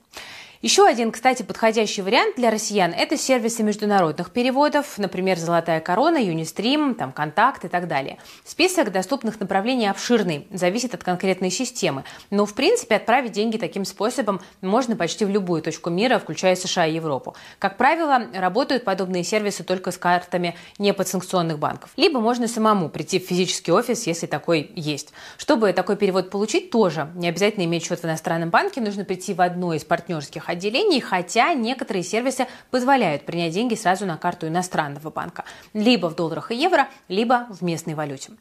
Еще 0.66 0.88
один, 0.88 1.12
кстати, 1.12 1.44
подходящий 1.44 2.02
вариант 2.02 2.38
для 2.38 2.50
россиян– 2.50 2.92
это 2.98 3.18
сервисы 3.18 3.62
международных 3.62 4.32
переводов, 4.32 4.98
например, 4.98 5.38
«Золотая 5.38 5.80
корона», 5.80 6.18
«Юнистрим», 6.18 6.96
там, 6.96 7.12
«Контакт» 7.12 7.66
и 7.66 7.68
так 7.68 7.88
далее. 7.88 8.18
Список 8.44 8.92
доступных 8.92 9.40
направлений 9.40 9.86
обширный, 9.86 10.48
зависит 10.52 10.96
от 10.96 11.04
конкретной 11.04 11.52
системы. 11.52 12.04
Но, 12.32 12.48
в 12.48 12.56
принципе, 12.56 12.96
отправить 12.96 13.34
деньги 13.34 13.58
таким 13.58 13.86
способом 13.86 14.42
можно 14.62 14.96
почти 14.96 15.24
в 15.26 15.30
любую 15.30 15.62
точку 15.62 15.92
мира, 15.92 16.18
включая 16.18 16.56
США 16.56 16.88
и 16.88 16.96
Европу. 16.96 17.36
Как 17.60 17.78
правило, 17.78 18.24
работают 18.34 18.86
подобные 18.86 19.24
сервисы 19.24 19.64
только 19.64 19.92
с 19.92 20.00
картами 20.00 20.56
неподсанкционных 20.80 21.60
банков. 21.60 21.92
Либо 21.96 22.20
можно 22.20 22.48
самому 22.48 22.90
прийти 22.90 23.20
в 23.20 23.28
физический 23.28 23.72
офис, 23.72 24.08
если 24.08 24.26
такой 24.26 24.72
есть. 24.76 25.14
Чтобы 25.38 25.74
такой 25.74 25.96
перевод 25.96 26.32
получить, 26.32 26.72
тоже 26.72 27.12
не 27.14 27.30
обязательно 27.30 27.66
иметь 27.66 27.86
счет 27.86 28.00
в 28.00 28.06
иностранном 28.06 28.50
банке, 28.50 28.82
нужно 28.82 29.06
прийти 29.06 29.36
в 29.36 29.42
одно 29.42 29.72
из 29.76 29.84
партнерских 29.84 30.50
отделений, 30.56 31.00
хотя 31.02 31.54
некоторые 31.54 32.04
сервисы 32.04 32.48
позволяют 32.72 33.26
принять 33.26 33.54
деньги 33.54 33.76
сразу 33.76 34.06
на 34.06 34.18
карту 34.18 34.48
иностранного 34.48 35.12
банка, 35.12 35.46
либо 35.74 36.08
в 36.08 36.16
долларах 36.16 36.52
и 36.52 36.56
евро, 36.56 36.88
либо 37.08 37.48
в 37.50 37.62
местной 37.62 37.94
валюте. 37.94 38.32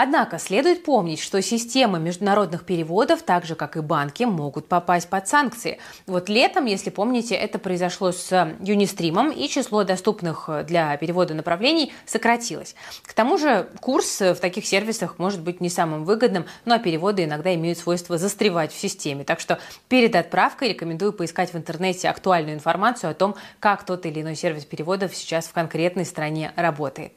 Однако 0.00 0.38
следует 0.38 0.84
помнить, 0.84 1.18
что 1.18 1.42
системы 1.42 1.98
международных 1.98 2.64
переводов, 2.64 3.24
так 3.24 3.44
же 3.44 3.56
как 3.56 3.76
и 3.76 3.80
банки, 3.80 4.22
могут 4.22 4.68
попасть 4.68 5.08
под 5.08 5.26
санкции. 5.26 5.80
Вот 6.06 6.28
летом, 6.28 6.66
если 6.66 6.90
помните, 6.90 7.34
это 7.34 7.58
произошло 7.58 8.12
с 8.12 8.54
Юнистримом, 8.60 9.32
и 9.32 9.48
число 9.48 9.82
доступных 9.82 10.48
для 10.66 10.96
перевода 10.98 11.34
направлений 11.34 11.92
сократилось. 12.06 12.76
К 13.02 13.12
тому 13.12 13.38
же 13.38 13.68
курс 13.80 14.20
в 14.20 14.36
таких 14.36 14.66
сервисах 14.66 15.18
может 15.18 15.40
быть 15.40 15.60
не 15.60 15.68
самым 15.68 16.04
выгодным, 16.04 16.46
но 16.64 16.76
а 16.76 16.78
переводы 16.78 17.24
иногда 17.24 17.52
имеют 17.56 17.78
свойство 17.78 18.18
застревать 18.18 18.72
в 18.72 18.78
системе. 18.78 19.24
Так 19.24 19.40
что 19.40 19.58
перед 19.88 20.14
отправкой 20.14 20.68
рекомендую 20.68 21.12
поискать 21.12 21.52
в 21.52 21.56
интернете 21.56 22.08
актуальную 22.08 22.54
информацию 22.54 23.10
о 23.10 23.14
том, 23.14 23.34
как 23.58 23.84
тот 23.84 24.06
или 24.06 24.22
иной 24.22 24.36
сервис 24.36 24.64
переводов 24.64 25.16
сейчас 25.16 25.46
в 25.46 25.52
конкретной 25.52 26.04
стране 26.04 26.52
работает. 26.54 27.14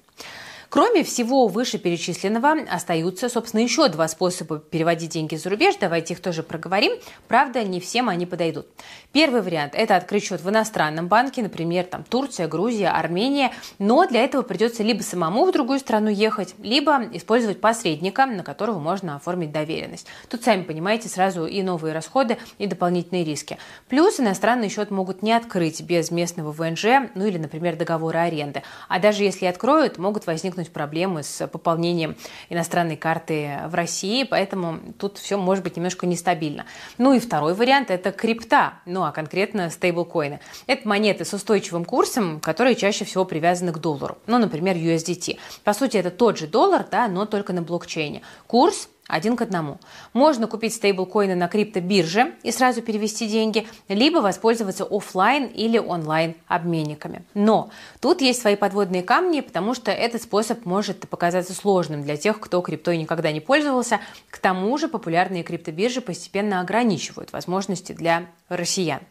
Кроме 0.72 1.04
всего 1.04 1.48
вышеперечисленного, 1.48 2.56
остаются, 2.72 3.28
собственно, 3.28 3.60
еще 3.60 3.90
два 3.90 4.08
способа 4.08 4.58
переводить 4.58 5.12
деньги 5.12 5.36
за 5.36 5.50
рубеж. 5.50 5.76
Давайте 5.78 6.14
их 6.14 6.22
тоже 6.22 6.44
проговорим. 6.44 6.94
Правда, 7.28 7.62
не 7.66 7.82
всем 7.82 8.08
они 8.08 8.26
подойдут. 8.26 8.68
Первый 9.12 9.42
вариант– 9.42 9.74
это 9.76 9.98
открыть 9.98 10.24
счет 10.24 10.40
в 10.40 10.50
иностранном 10.50 11.10
банке, 11.10 11.42
например, 11.42 11.84
там 11.84 12.06
Турция, 12.06 12.48
Грузия, 12.48 12.88
Армения. 12.88 13.52
Но 13.80 14.08
для 14.08 14.24
этого 14.24 14.44
придется 14.44 14.82
либо 14.82 15.02
самому 15.02 15.46
в 15.46 15.52
другую 15.52 15.78
страну 15.80 16.10
ехать, 16.10 16.56
либо 16.60 17.04
использовать 17.12 17.60
посредника, 17.60 18.26
на 18.26 18.42
которого 18.42 18.80
можно 18.80 19.18
оформить 19.18 19.52
доверенность. 19.52 20.08
Тут, 20.30 20.46
сами 20.46 20.64
понимаете, 20.64 21.10
сразу 21.10 21.48
и 21.48 21.64
новые 21.64 21.94
расходы, 21.94 22.38
и 22.60 22.66
дополнительные 22.66 23.26
риски. 23.26 23.58
Плюс 23.90 24.22
иностранный 24.22 24.70
счет 24.70 24.90
могут 24.90 25.22
не 25.22 25.34
открыть 25.34 25.82
без 25.82 26.12
местного 26.12 26.54
ВНЖ, 26.54 27.10
ну 27.14 27.26
или, 27.26 27.38
например, 27.38 27.76
договора 27.76 28.20
аренды. 28.20 28.64
А 28.88 29.00
даже 29.00 29.26
если 29.26 29.48
откроют, 29.48 29.98
могут 29.98 30.28
возникнуть 30.28 30.61
возникнуть 30.62 30.72
проблемы 30.72 31.24
с 31.24 31.48
пополнением 31.48 32.16
иностранной 32.50 32.96
карты 32.96 33.60
в 33.68 33.76
России, 33.76 34.24
поэтому 34.24 34.80
тут 34.98 35.18
все 35.18 35.38
может 35.38 35.64
быть 35.64 35.76
немножко 35.76 36.06
нестабильно. 36.06 36.66
Ну 36.98 37.14
и 37.14 37.20
второй 37.20 37.54
вариант– 37.54 37.90
это 37.90 38.12
крипта, 38.12 38.74
ну 38.86 39.04
а 39.04 39.12
конкретно 39.12 39.70
стейблкоины. 39.70 40.40
Это 40.68 40.88
монеты 40.88 41.26
с 41.26 41.34
устойчивым 41.34 41.86
курсом, 41.86 42.40
которые 42.40 42.76
чаще 42.76 43.06
всего 43.06 43.26
привязаны 43.26 43.72
к 43.72 43.80
доллару, 43.80 44.18
ну, 44.28 44.38
например, 44.38 44.76
USDT. 44.76 45.38
По 45.64 45.74
сути, 45.74 45.98
это 45.98 46.12
тот 46.12 46.38
же 46.38 46.48
доллар, 46.48 46.86
да, 46.92 47.08
но 47.08 47.26
только 47.26 47.54
на 47.54 47.62
блокчейне. 47.62 48.22
Курс 48.48 48.90
один 49.12 49.36
к 49.36 49.42
одному. 49.42 49.78
Можно 50.14 50.48
купить 50.48 50.74
стейблкоины 50.74 51.36
на 51.36 51.48
криптобирже 51.48 52.34
и 52.44 52.52
сразу 52.52 52.82
перевести 52.82 53.28
деньги, 53.28 53.68
либо 53.90 54.20
воспользоваться 54.20 54.86
офлайн 54.86 55.46
или 55.46 55.78
онлайн 55.78 56.36
обменниками. 56.48 57.24
Но 57.34 57.70
тут 58.00 58.22
есть 58.22 58.42
свои 58.42 58.56
подводные 58.56 59.04
камни, 59.04 59.42
потому 59.42 59.74
что 59.74 59.92
этот 59.92 60.24
способ 60.24 60.66
может 60.66 61.10
показаться 61.10 61.54
сложным 61.54 62.04
для 62.04 62.16
тех, 62.16 62.40
кто 62.40 62.62
криптой 62.62 62.98
никогда 62.98 63.32
не 63.32 63.42
пользовался. 63.42 64.00
К 64.30 64.38
тому 64.40 64.78
же 64.78 64.88
популярные 64.88 65.44
криптобиржи 65.44 66.00
постепенно 66.00 66.62
ограничивают 66.62 67.34
возможности 67.34 67.92
для 67.92 68.28
россиян. 68.48 69.02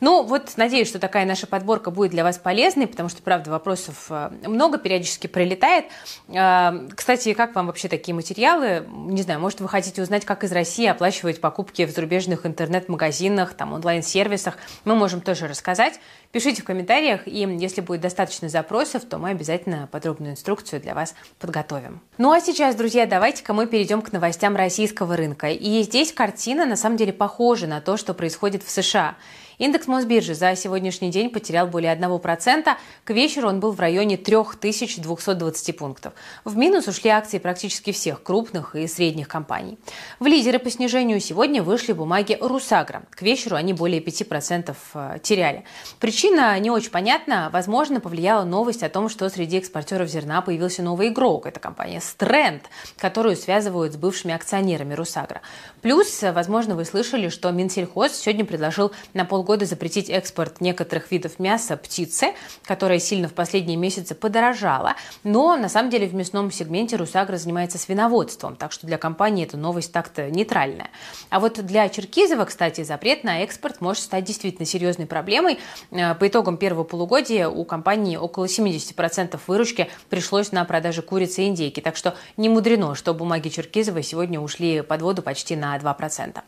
Ну, 0.00 0.22
вот 0.22 0.52
надеюсь, 0.56 0.88
что 0.88 0.98
такая 0.98 1.24
наша 1.26 1.46
подборка 1.46 1.90
будет 1.90 2.10
для 2.10 2.24
вас 2.24 2.38
полезной, 2.38 2.86
потому 2.86 3.08
что, 3.08 3.22
правда, 3.22 3.50
вопросов 3.50 4.06
э, 4.10 4.30
много, 4.46 4.78
периодически 4.78 5.26
прилетает. 5.26 5.86
Э, 6.28 6.88
кстати, 6.94 7.32
как 7.34 7.54
вам 7.54 7.66
вообще 7.66 7.88
такие 7.88 8.14
материалы? 8.14 8.86
Не 8.90 9.22
знаю, 9.22 9.40
может, 9.40 9.60
вы 9.60 9.68
хотите 9.68 10.02
узнать, 10.02 10.24
как 10.24 10.44
из 10.44 10.52
России 10.52 10.86
оплачивать 10.86 11.40
покупки 11.40 11.84
в 11.84 11.90
зарубежных 11.90 12.46
интернет-магазинах, 12.46 13.54
там, 13.54 13.72
онлайн-сервисах. 13.72 14.56
Мы 14.84 14.94
можем 14.94 15.20
тоже 15.20 15.46
рассказать. 15.46 16.00
Пишите 16.32 16.62
в 16.62 16.64
комментариях, 16.64 17.26
и 17.26 17.38
если 17.60 17.80
будет 17.80 18.00
достаточно 18.00 18.48
запросов, 18.48 19.04
то 19.04 19.18
мы 19.18 19.30
обязательно 19.30 19.88
подробную 19.90 20.32
инструкцию 20.32 20.80
для 20.80 20.94
вас 20.94 21.14
подготовим. 21.38 22.00
Ну 22.18 22.32
а 22.32 22.40
сейчас, 22.40 22.74
друзья, 22.74 23.06
давайте-ка 23.06 23.52
мы 23.52 23.66
перейдем 23.66 24.02
к 24.02 24.10
новостям 24.12 24.56
российского 24.56 25.16
рынка. 25.16 25.48
И 25.50 25.82
здесь 25.82 26.12
картина 26.12 26.66
на 26.66 26.76
самом 26.76 26.96
деле 26.96 27.12
похожа 27.12 27.66
на 27.66 27.80
то, 27.80 27.96
что 27.96 28.14
происходит 28.14 28.64
в 28.64 28.70
США. 28.70 29.16
Индекс 29.58 29.86
Мосбиржи 29.86 30.34
за 30.34 30.56
сегодняшний 30.56 31.10
день 31.10 31.30
потерял 31.30 31.66
более 31.66 31.94
1%. 31.94 32.76
К 33.04 33.10
вечеру 33.10 33.48
он 33.48 33.60
был 33.60 33.72
в 33.72 33.78
районе 33.78 34.16
3220 34.16 35.76
пунктов. 35.76 36.14
В 36.44 36.56
минус 36.56 36.88
ушли 36.88 37.10
акции 37.10 37.38
практически 37.38 37.92
всех 37.92 38.22
крупных 38.22 38.74
и 38.74 38.86
средних 38.88 39.28
компаний. 39.28 39.78
В 40.18 40.26
лидеры 40.26 40.58
по 40.58 40.70
снижению 40.70 41.20
сегодня 41.20 41.62
вышли 41.62 41.92
бумаги 41.92 42.36
Русагра. 42.40 43.04
К 43.10 43.22
вечеру 43.22 43.54
они 43.56 43.72
более 43.72 44.00
5% 44.02 44.74
э, 44.94 45.18
теряли. 45.22 45.64
Причина 46.00 46.58
не 46.58 46.70
очень 46.70 46.90
понятна. 46.90 47.48
Возможно, 47.52 48.00
повлияла 48.00 48.44
новость 48.44 48.82
о 48.82 48.88
том, 48.88 49.08
что 49.08 49.28
среди 49.28 49.58
экспортеров 49.58 50.08
зерна 50.08 50.40
появился 50.42 50.82
новый 50.82 51.08
игрок. 51.08 51.46
Это 51.46 51.60
компания 51.60 52.00
Strand, 52.00 52.62
которую 52.98 53.36
связывают 53.36 53.92
с 53.92 53.96
бывшими 53.96 54.34
акционерами 54.34 54.94
Русагра. 54.94 55.42
Плюс, 55.80 56.22
возможно, 56.22 56.74
вы 56.74 56.84
слышали, 56.84 57.28
что 57.28 57.50
Минсельхоз 57.52 58.12
сегодня 58.12 58.44
предложил 58.44 58.92
на 59.12 59.24
пол 59.24 59.43
полгода 59.44 59.66
запретить 59.66 60.08
экспорт 60.08 60.62
некоторых 60.62 61.10
видов 61.10 61.38
мяса 61.38 61.76
птицы, 61.76 62.28
которая 62.64 62.98
сильно 62.98 63.28
в 63.28 63.34
последние 63.34 63.76
месяцы 63.76 64.14
подорожала. 64.14 64.94
Но 65.22 65.54
на 65.58 65.68
самом 65.68 65.90
деле 65.90 66.06
в 66.06 66.14
мясном 66.14 66.50
сегменте 66.50 66.96
Русагра 66.96 67.36
занимается 67.36 67.76
свиноводством, 67.76 68.56
так 68.56 68.72
что 68.72 68.86
для 68.86 68.96
компании 68.96 69.44
эта 69.44 69.58
новость 69.58 69.92
так-то 69.92 70.30
нейтральная. 70.30 70.88
А 71.28 71.40
вот 71.40 71.62
для 71.62 71.90
Черкизова, 71.90 72.46
кстати, 72.46 72.84
запрет 72.84 73.22
на 73.22 73.42
экспорт 73.42 73.82
может 73.82 74.04
стать 74.04 74.24
действительно 74.24 74.64
серьезной 74.64 75.06
проблемой. 75.06 75.58
Э, 75.90 76.14
по 76.14 76.26
итогам 76.26 76.56
первого 76.56 76.84
полугодия 76.84 77.46
у 77.46 77.66
компании 77.66 78.16
около 78.16 78.46
70% 78.46 79.38
выручки 79.46 79.90
пришлось 80.08 80.52
на 80.52 80.64
продаже 80.64 81.02
курицы 81.02 81.42
и 81.42 81.48
индейки. 81.48 81.80
Так 81.80 81.96
что 81.96 82.14
не 82.38 82.48
мудрено, 82.48 82.94
что 82.94 83.12
бумаги 83.12 83.50
Черкизова 83.50 84.02
сегодня 84.02 84.40
ушли 84.40 84.80
под 84.80 85.02
воду 85.02 85.20
почти 85.20 85.54
на 85.54 85.76
2%. 85.76 86.40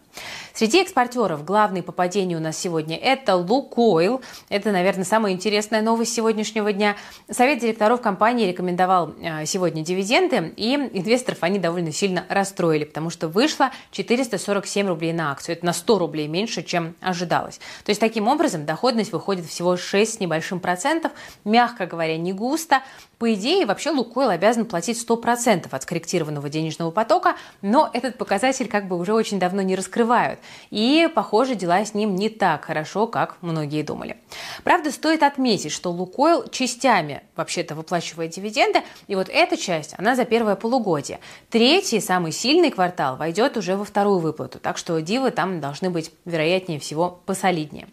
Среди 0.54 0.80
экспортеров 0.80 1.44
главный 1.44 1.82
по 1.82 1.92
падению 1.92 2.38
у 2.38 2.42
нас 2.42 2.56
сегодня 2.56 2.85
сегодня. 2.86 2.96
Это 2.96 3.36
Лукойл. 3.36 4.20
Это, 4.48 4.72
наверное, 4.72 5.04
самая 5.04 5.32
интересная 5.32 5.82
новость 5.82 6.14
сегодняшнего 6.14 6.72
дня. 6.72 6.96
Совет 7.30 7.58
директоров 7.58 8.00
компании 8.00 8.46
рекомендовал 8.46 9.14
э, 9.20 9.44
сегодня 9.46 9.82
дивиденды, 9.82 10.52
и 10.56 10.74
инвесторов 10.74 11.38
они 11.42 11.58
довольно 11.58 11.92
сильно 11.92 12.24
расстроили, 12.28 12.84
потому 12.84 13.10
что 13.10 13.28
вышло 13.28 13.70
447 13.90 14.86
рублей 14.86 15.12
на 15.12 15.32
акцию. 15.32 15.56
Это 15.56 15.66
на 15.66 15.72
100 15.72 15.98
рублей 15.98 16.28
меньше, 16.28 16.62
чем 16.62 16.94
ожидалось. 17.00 17.58
То 17.84 17.90
есть, 17.90 18.00
таким 18.00 18.28
образом, 18.28 18.64
доходность 18.64 19.12
выходит 19.12 19.46
всего 19.46 19.76
6 19.76 20.14
с 20.14 20.20
небольшим 20.20 20.60
процентов. 20.60 21.12
Мягко 21.44 21.86
говоря, 21.86 22.16
не 22.16 22.32
густо. 22.32 22.82
По 23.18 23.32
идее, 23.32 23.64
вообще 23.64 23.90
Лукойл 23.90 24.28
обязан 24.28 24.66
платить 24.66 25.02
100% 25.02 25.68
от 25.70 25.82
скорректированного 25.82 26.50
денежного 26.50 26.90
потока, 26.90 27.36
но 27.62 27.88
этот 27.94 28.18
показатель 28.18 28.68
как 28.68 28.88
бы 28.88 28.98
уже 28.98 29.14
очень 29.14 29.38
давно 29.38 29.62
не 29.62 29.74
раскрывают. 29.74 30.38
И, 30.70 31.08
похоже, 31.14 31.54
дела 31.54 31.82
с 31.82 31.94
ним 31.94 32.14
не 32.14 32.28
так 32.28 32.66
хорошо, 32.66 33.06
как 33.06 33.38
многие 33.40 33.82
думали. 33.82 34.18
Правда, 34.64 34.90
стоит 34.90 35.22
отметить, 35.22 35.72
что 35.72 35.90
Лукойл 35.90 36.46
частями 36.48 37.22
вообще-то 37.36 37.74
выплачивает 37.74 38.32
дивиденды, 38.32 38.82
и 39.06 39.14
вот 39.14 39.30
эта 39.30 39.56
часть, 39.56 39.94
она 39.96 40.14
за 40.14 40.26
первое 40.26 40.54
полугодие. 40.54 41.18
Третий, 41.48 42.00
самый 42.00 42.32
сильный 42.32 42.70
квартал 42.70 43.16
войдет 43.16 43.56
уже 43.56 43.76
во 43.76 43.84
вторую 43.84 44.18
выплату, 44.18 44.58
так 44.58 44.76
что 44.76 45.00
дивы 45.00 45.30
там 45.30 45.60
должны 45.60 45.88
быть, 45.88 46.10
вероятнее 46.26 46.78
всего, 46.78 47.22
посолиднее. 47.24 47.88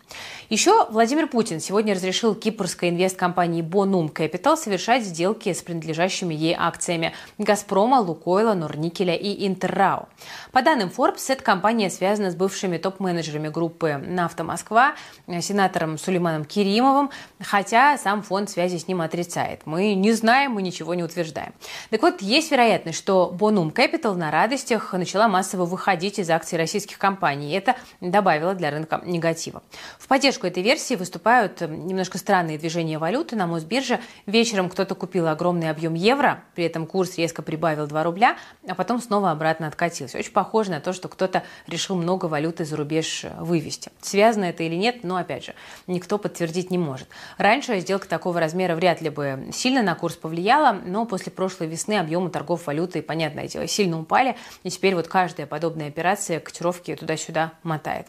Еще 0.49 0.85
Владимир 0.89 1.27
Путин 1.27 1.61
сегодня 1.61 1.95
разрешил 1.95 2.35
кипрской 2.35 2.89
инвесткомпании 2.89 3.63
Bonum 3.63 4.11
Capital 4.11 4.57
совершать 4.57 5.12
сделки 5.13 5.53
с 5.53 5.61
принадлежащими 5.61 6.33
ей 6.33 6.55
акциями 6.57 7.13
«Газпрома», 7.37 7.97
«Лукойла», 7.97 8.53
«Норникеля» 8.53 9.15
и 9.15 9.47
«Интеррау». 9.47 10.07
По 10.51 10.61
данным 10.61 10.91
Forbes, 10.95 11.25
эта 11.29 11.43
компания 11.43 11.89
связана 11.89 12.31
с 12.31 12.35
бывшими 12.35 12.77
топ-менеджерами 12.77 13.49
группы 13.49 14.01
«Нафта 14.05 14.43
Москва», 14.43 14.95
сенатором 15.41 15.97
Сулейманом 15.97 16.45
Керимовым, 16.45 17.11
хотя 17.39 17.97
сам 17.97 18.23
фонд 18.23 18.49
связи 18.49 18.77
с 18.77 18.87
ним 18.87 19.01
отрицает. 19.01 19.61
Мы 19.65 19.93
не 19.93 20.11
знаем, 20.13 20.53
мы 20.53 20.61
ничего 20.61 20.93
не 20.93 21.03
утверждаем. 21.03 21.53
Так 21.89 22.01
вот, 22.01 22.21
есть 22.21 22.51
вероятность, 22.51 22.97
что 22.97 23.35
Bonum 23.37 23.71
Capital 23.73 24.15
на 24.15 24.31
радостях 24.31 24.93
начала 24.93 25.27
массово 25.27 25.65
выходить 25.65 26.19
из 26.19 26.29
акций 26.29 26.57
российских 26.57 26.97
компаний. 26.97 27.53
Это 27.53 27.75
добавило 28.01 28.53
для 28.53 28.71
рынка 28.71 29.01
негатива. 29.05 29.61
В 29.99 30.07
поддержку 30.07 30.47
этой 30.47 30.63
версии 30.63 30.95
выступают 30.95 31.61
немножко 31.61 32.17
странные 32.17 32.57
движения 32.57 32.97
валюты 32.97 33.35
на 33.35 33.47
Мосбирже. 33.47 33.99
Вечером 34.25 34.69
кто-то 34.69 34.95
купил 35.03 35.27
огромный 35.27 35.69
объем 35.69 35.95
евро, 35.95 36.45
при 36.55 36.63
этом 36.63 36.87
курс 36.87 37.17
резко 37.17 37.41
прибавил 37.41 37.87
2 37.87 38.03
рубля, 38.03 38.37
а 38.65 38.73
потом 38.73 39.01
снова 39.01 39.31
обратно 39.31 39.67
откатился. 39.67 40.17
Очень 40.17 40.31
похоже 40.31 40.71
на 40.71 40.79
то, 40.79 40.93
что 40.93 41.09
кто-то 41.09 41.43
решил 41.67 41.97
много 41.97 42.27
валюты 42.27 42.63
за 42.63 42.77
рубеж 42.77 43.25
вывести. 43.37 43.91
Связано 43.99 44.45
это 44.45 44.63
или 44.63 44.75
нет, 44.75 45.03
но 45.03 45.17
опять 45.17 45.43
же, 45.43 45.55
никто 45.87 46.17
подтвердить 46.17 46.71
не 46.71 46.77
может. 46.77 47.09
Раньше 47.37 47.81
сделка 47.81 48.07
такого 48.07 48.39
размера 48.39 48.77
вряд 48.77 49.01
ли 49.01 49.09
бы 49.09 49.49
сильно 49.51 49.83
на 49.83 49.93
курс 49.93 50.15
повлияла, 50.15 50.71
но 50.71 51.05
после 51.05 51.33
прошлой 51.33 51.67
весны 51.67 51.99
объемы 51.99 52.29
торгов 52.29 52.65
валютой, 52.65 53.01
понятное 53.01 53.49
дело, 53.49 53.67
сильно 53.67 53.99
упали, 53.99 54.37
и 54.63 54.69
теперь 54.69 54.95
вот 54.95 55.09
каждая 55.09 55.47
подобная 55.47 55.89
операция 55.89 56.39
котировки 56.39 56.95
туда-сюда 56.95 57.51
мотает. 57.63 58.07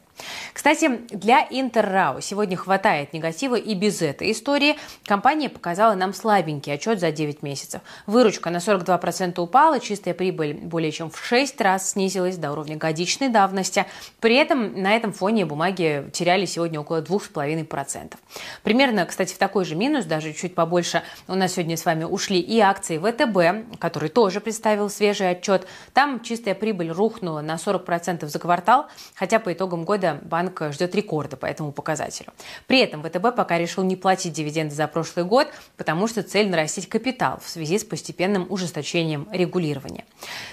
Кстати, 0.52 1.00
для 1.10 1.46
Интеррау 1.50 2.20
сегодня 2.20 2.56
хватает 2.56 3.12
негатива 3.12 3.56
и 3.56 3.74
без 3.74 4.00
этой 4.02 4.30
истории. 4.30 4.76
Компания 5.04 5.48
показала 5.48 5.94
нам 5.94 6.14
слабенький 6.14 6.72
отчет 6.72 7.00
за 7.00 7.10
9 7.10 7.42
месяцев. 7.42 7.80
Выручка 8.06 8.50
на 8.50 8.58
42% 8.58 9.40
упала, 9.40 9.80
чистая 9.80 10.14
прибыль 10.14 10.54
более 10.54 10.92
чем 10.92 11.10
в 11.10 11.18
6 11.18 11.60
раз 11.60 11.90
снизилась 11.90 12.36
до 12.36 12.52
уровня 12.52 12.76
годичной 12.76 13.28
давности. 13.28 13.86
При 14.20 14.36
этом 14.36 14.80
на 14.80 14.94
этом 14.94 15.12
фоне 15.12 15.44
бумаги 15.44 16.08
теряли 16.12 16.44
сегодня 16.46 16.80
около 16.80 17.02
2,5%. 17.02 18.14
Примерно, 18.62 19.06
кстати, 19.06 19.34
в 19.34 19.38
такой 19.38 19.64
же 19.64 19.74
минус, 19.74 20.04
даже 20.04 20.32
чуть 20.32 20.54
побольше, 20.54 21.02
у 21.26 21.34
нас 21.34 21.54
сегодня 21.54 21.76
с 21.76 21.84
вами 21.84 22.04
ушли 22.04 22.38
и 22.38 22.60
акции 22.60 22.98
ВТБ, 22.98 23.78
который 23.80 24.08
тоже 24.08 24.40
представил 24.40 24.88
свежий 24.88 25.30
отчет. 25.30 25.66
Там 25.92 26.20
чистая 26.22 26.54
прибыль 26.54 26.90
рухнула 26.90 27.40
на 27.40 27.56
40% 27.56 28.26
за 28.26 28.38
квартал, 28.38 28.86
хотя 29.14 29.38
по 29.38 29.52
итогам 29.52 29.84
года 29.84 30.03
года 30.04 30.20
банк 30.22 30.62
ждет 30.70 30.94
рекорда 30.94 31.36
по 31.36 31.46
этому 31.46 31.72
показателю. 31.72 32.32
При 32.66 32.80
этом 32.80 33.02
ВТБ 33.02 33.34
пока 33.34 33.58
решил 33.58 33.84
не 33.84 33.96
платить 33.96 34.32
дивиденды 34.32 34.74
за 34.74 34.86
прошлый 34.86 35.24
год, 35.24 35.48
потому 35.76 36.06
что 36.06 36.22
цель 36.22 36.48
нарастить 36.48 36.88
капитал 36.88 37.40
в 37.42 37.48
связи 37.48 37.78
с 37.78 37.84
постепенным 37.84 38.46
ужесточением 38.50 39.28
регулирования. 39.32 40.04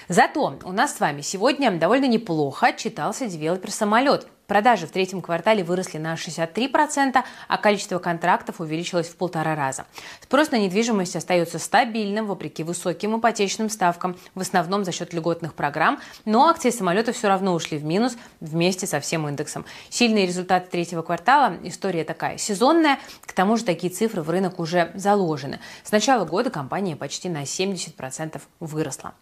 Зато 0.08 0.60
у 0.63 0.72
нас 0.72 0.96
с 0.96 1.00
вами 1.00 1.22
сегодня 1.22 1.72
довольно 1.72 2.05
неплохо 2.05 2.67
отчитался 2.67 3.27
девелопер 3.27 3.72
«Самолет», 3.72 4.27
Продажи 4.51 4.86
в 4.86 4.91
третьем 4.91 5.22
квартале 5.22 5.63
выросли 5.63 5.98
на 5.98 6.15
63%, 6.15 7.24
а 7.48 7.58
количество 7.58 8.00
контрактов 8.00 8.60
увеличилось 8.60 9.08
в 9.08 9.15
полтора 9.15 9.55
раза. 9.55 9.86
Спрос 10.22 10.51
на 10.51 10.58
недвижимость 10.58 11.15
остается 11.15 11.58
стабильным, 11.58 12.25
вопреки 12.25 12.62
высоким 12.65 13.17
ипотечным 13.17 13.70
ставкам, 13.70 14.17
в 14.36 14.41
основном 14.41 14.84
за 14.84 14.91
счет 14.91 15.13
льготных 15.13 15.53
программ, 15.53 16.01
но 16.25 16.50
акции 16.50 16.70
самолета 16.70 17.13
все 17.13 17.29
равно 17.29 17.53
ушли 17.53 17.77
в 17.77 17.86
минус 17.86 18.17
вместе 18.41 18.88
со 18.88 19.00
всем 19.00 19.25
индексом. 19.29 19.63
Сильные 19.89 20.27
результаты 20.27 20.70
третьего 20.70 21.01
квартала, 21.01 21.55
история 21.63 22.03
такая 22.03 22.38
сезонная, 22.38 23.00
к 23.25 23.31
тому 23.31 23.55
же 23.55 23.63
такие 23.63 23.93
цифры 23.93 24.22
в 24.22 24.29
рынок 24.29 24.60
уже 24.60 24.91
заложены. 24.96 25.62
С 25.86 25.93
начала 25.93 26.25
года 26.25 26.50
компания 26.50 26.98
почти 26.98 27.29
на 27.29 27.43
70% 27.43 28.41
выросла. 28.60 29.13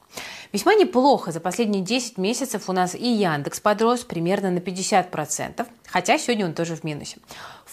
Весьма 0.52 0.74
неплохо. 0.74 1.32
За 1.32 1.40
последние 1.40 1.84
10 1.84 2.18
месяцев 2.18 2.68
у 2.68 2.74
нас 2.74 2.96
и 2.96 3.08
Яндекс 3.08 3.60
подрос 3.60 4.00
примерно 4.00 4.50
на 4.50 4.58
50%, 4.58 5.19
хотя 5.88 6.18
сегодня 6.18 6.46
он 6.46 6.54
тоже 6.54 6.76
в 6.76 6.84
минусе. 6.84 7.18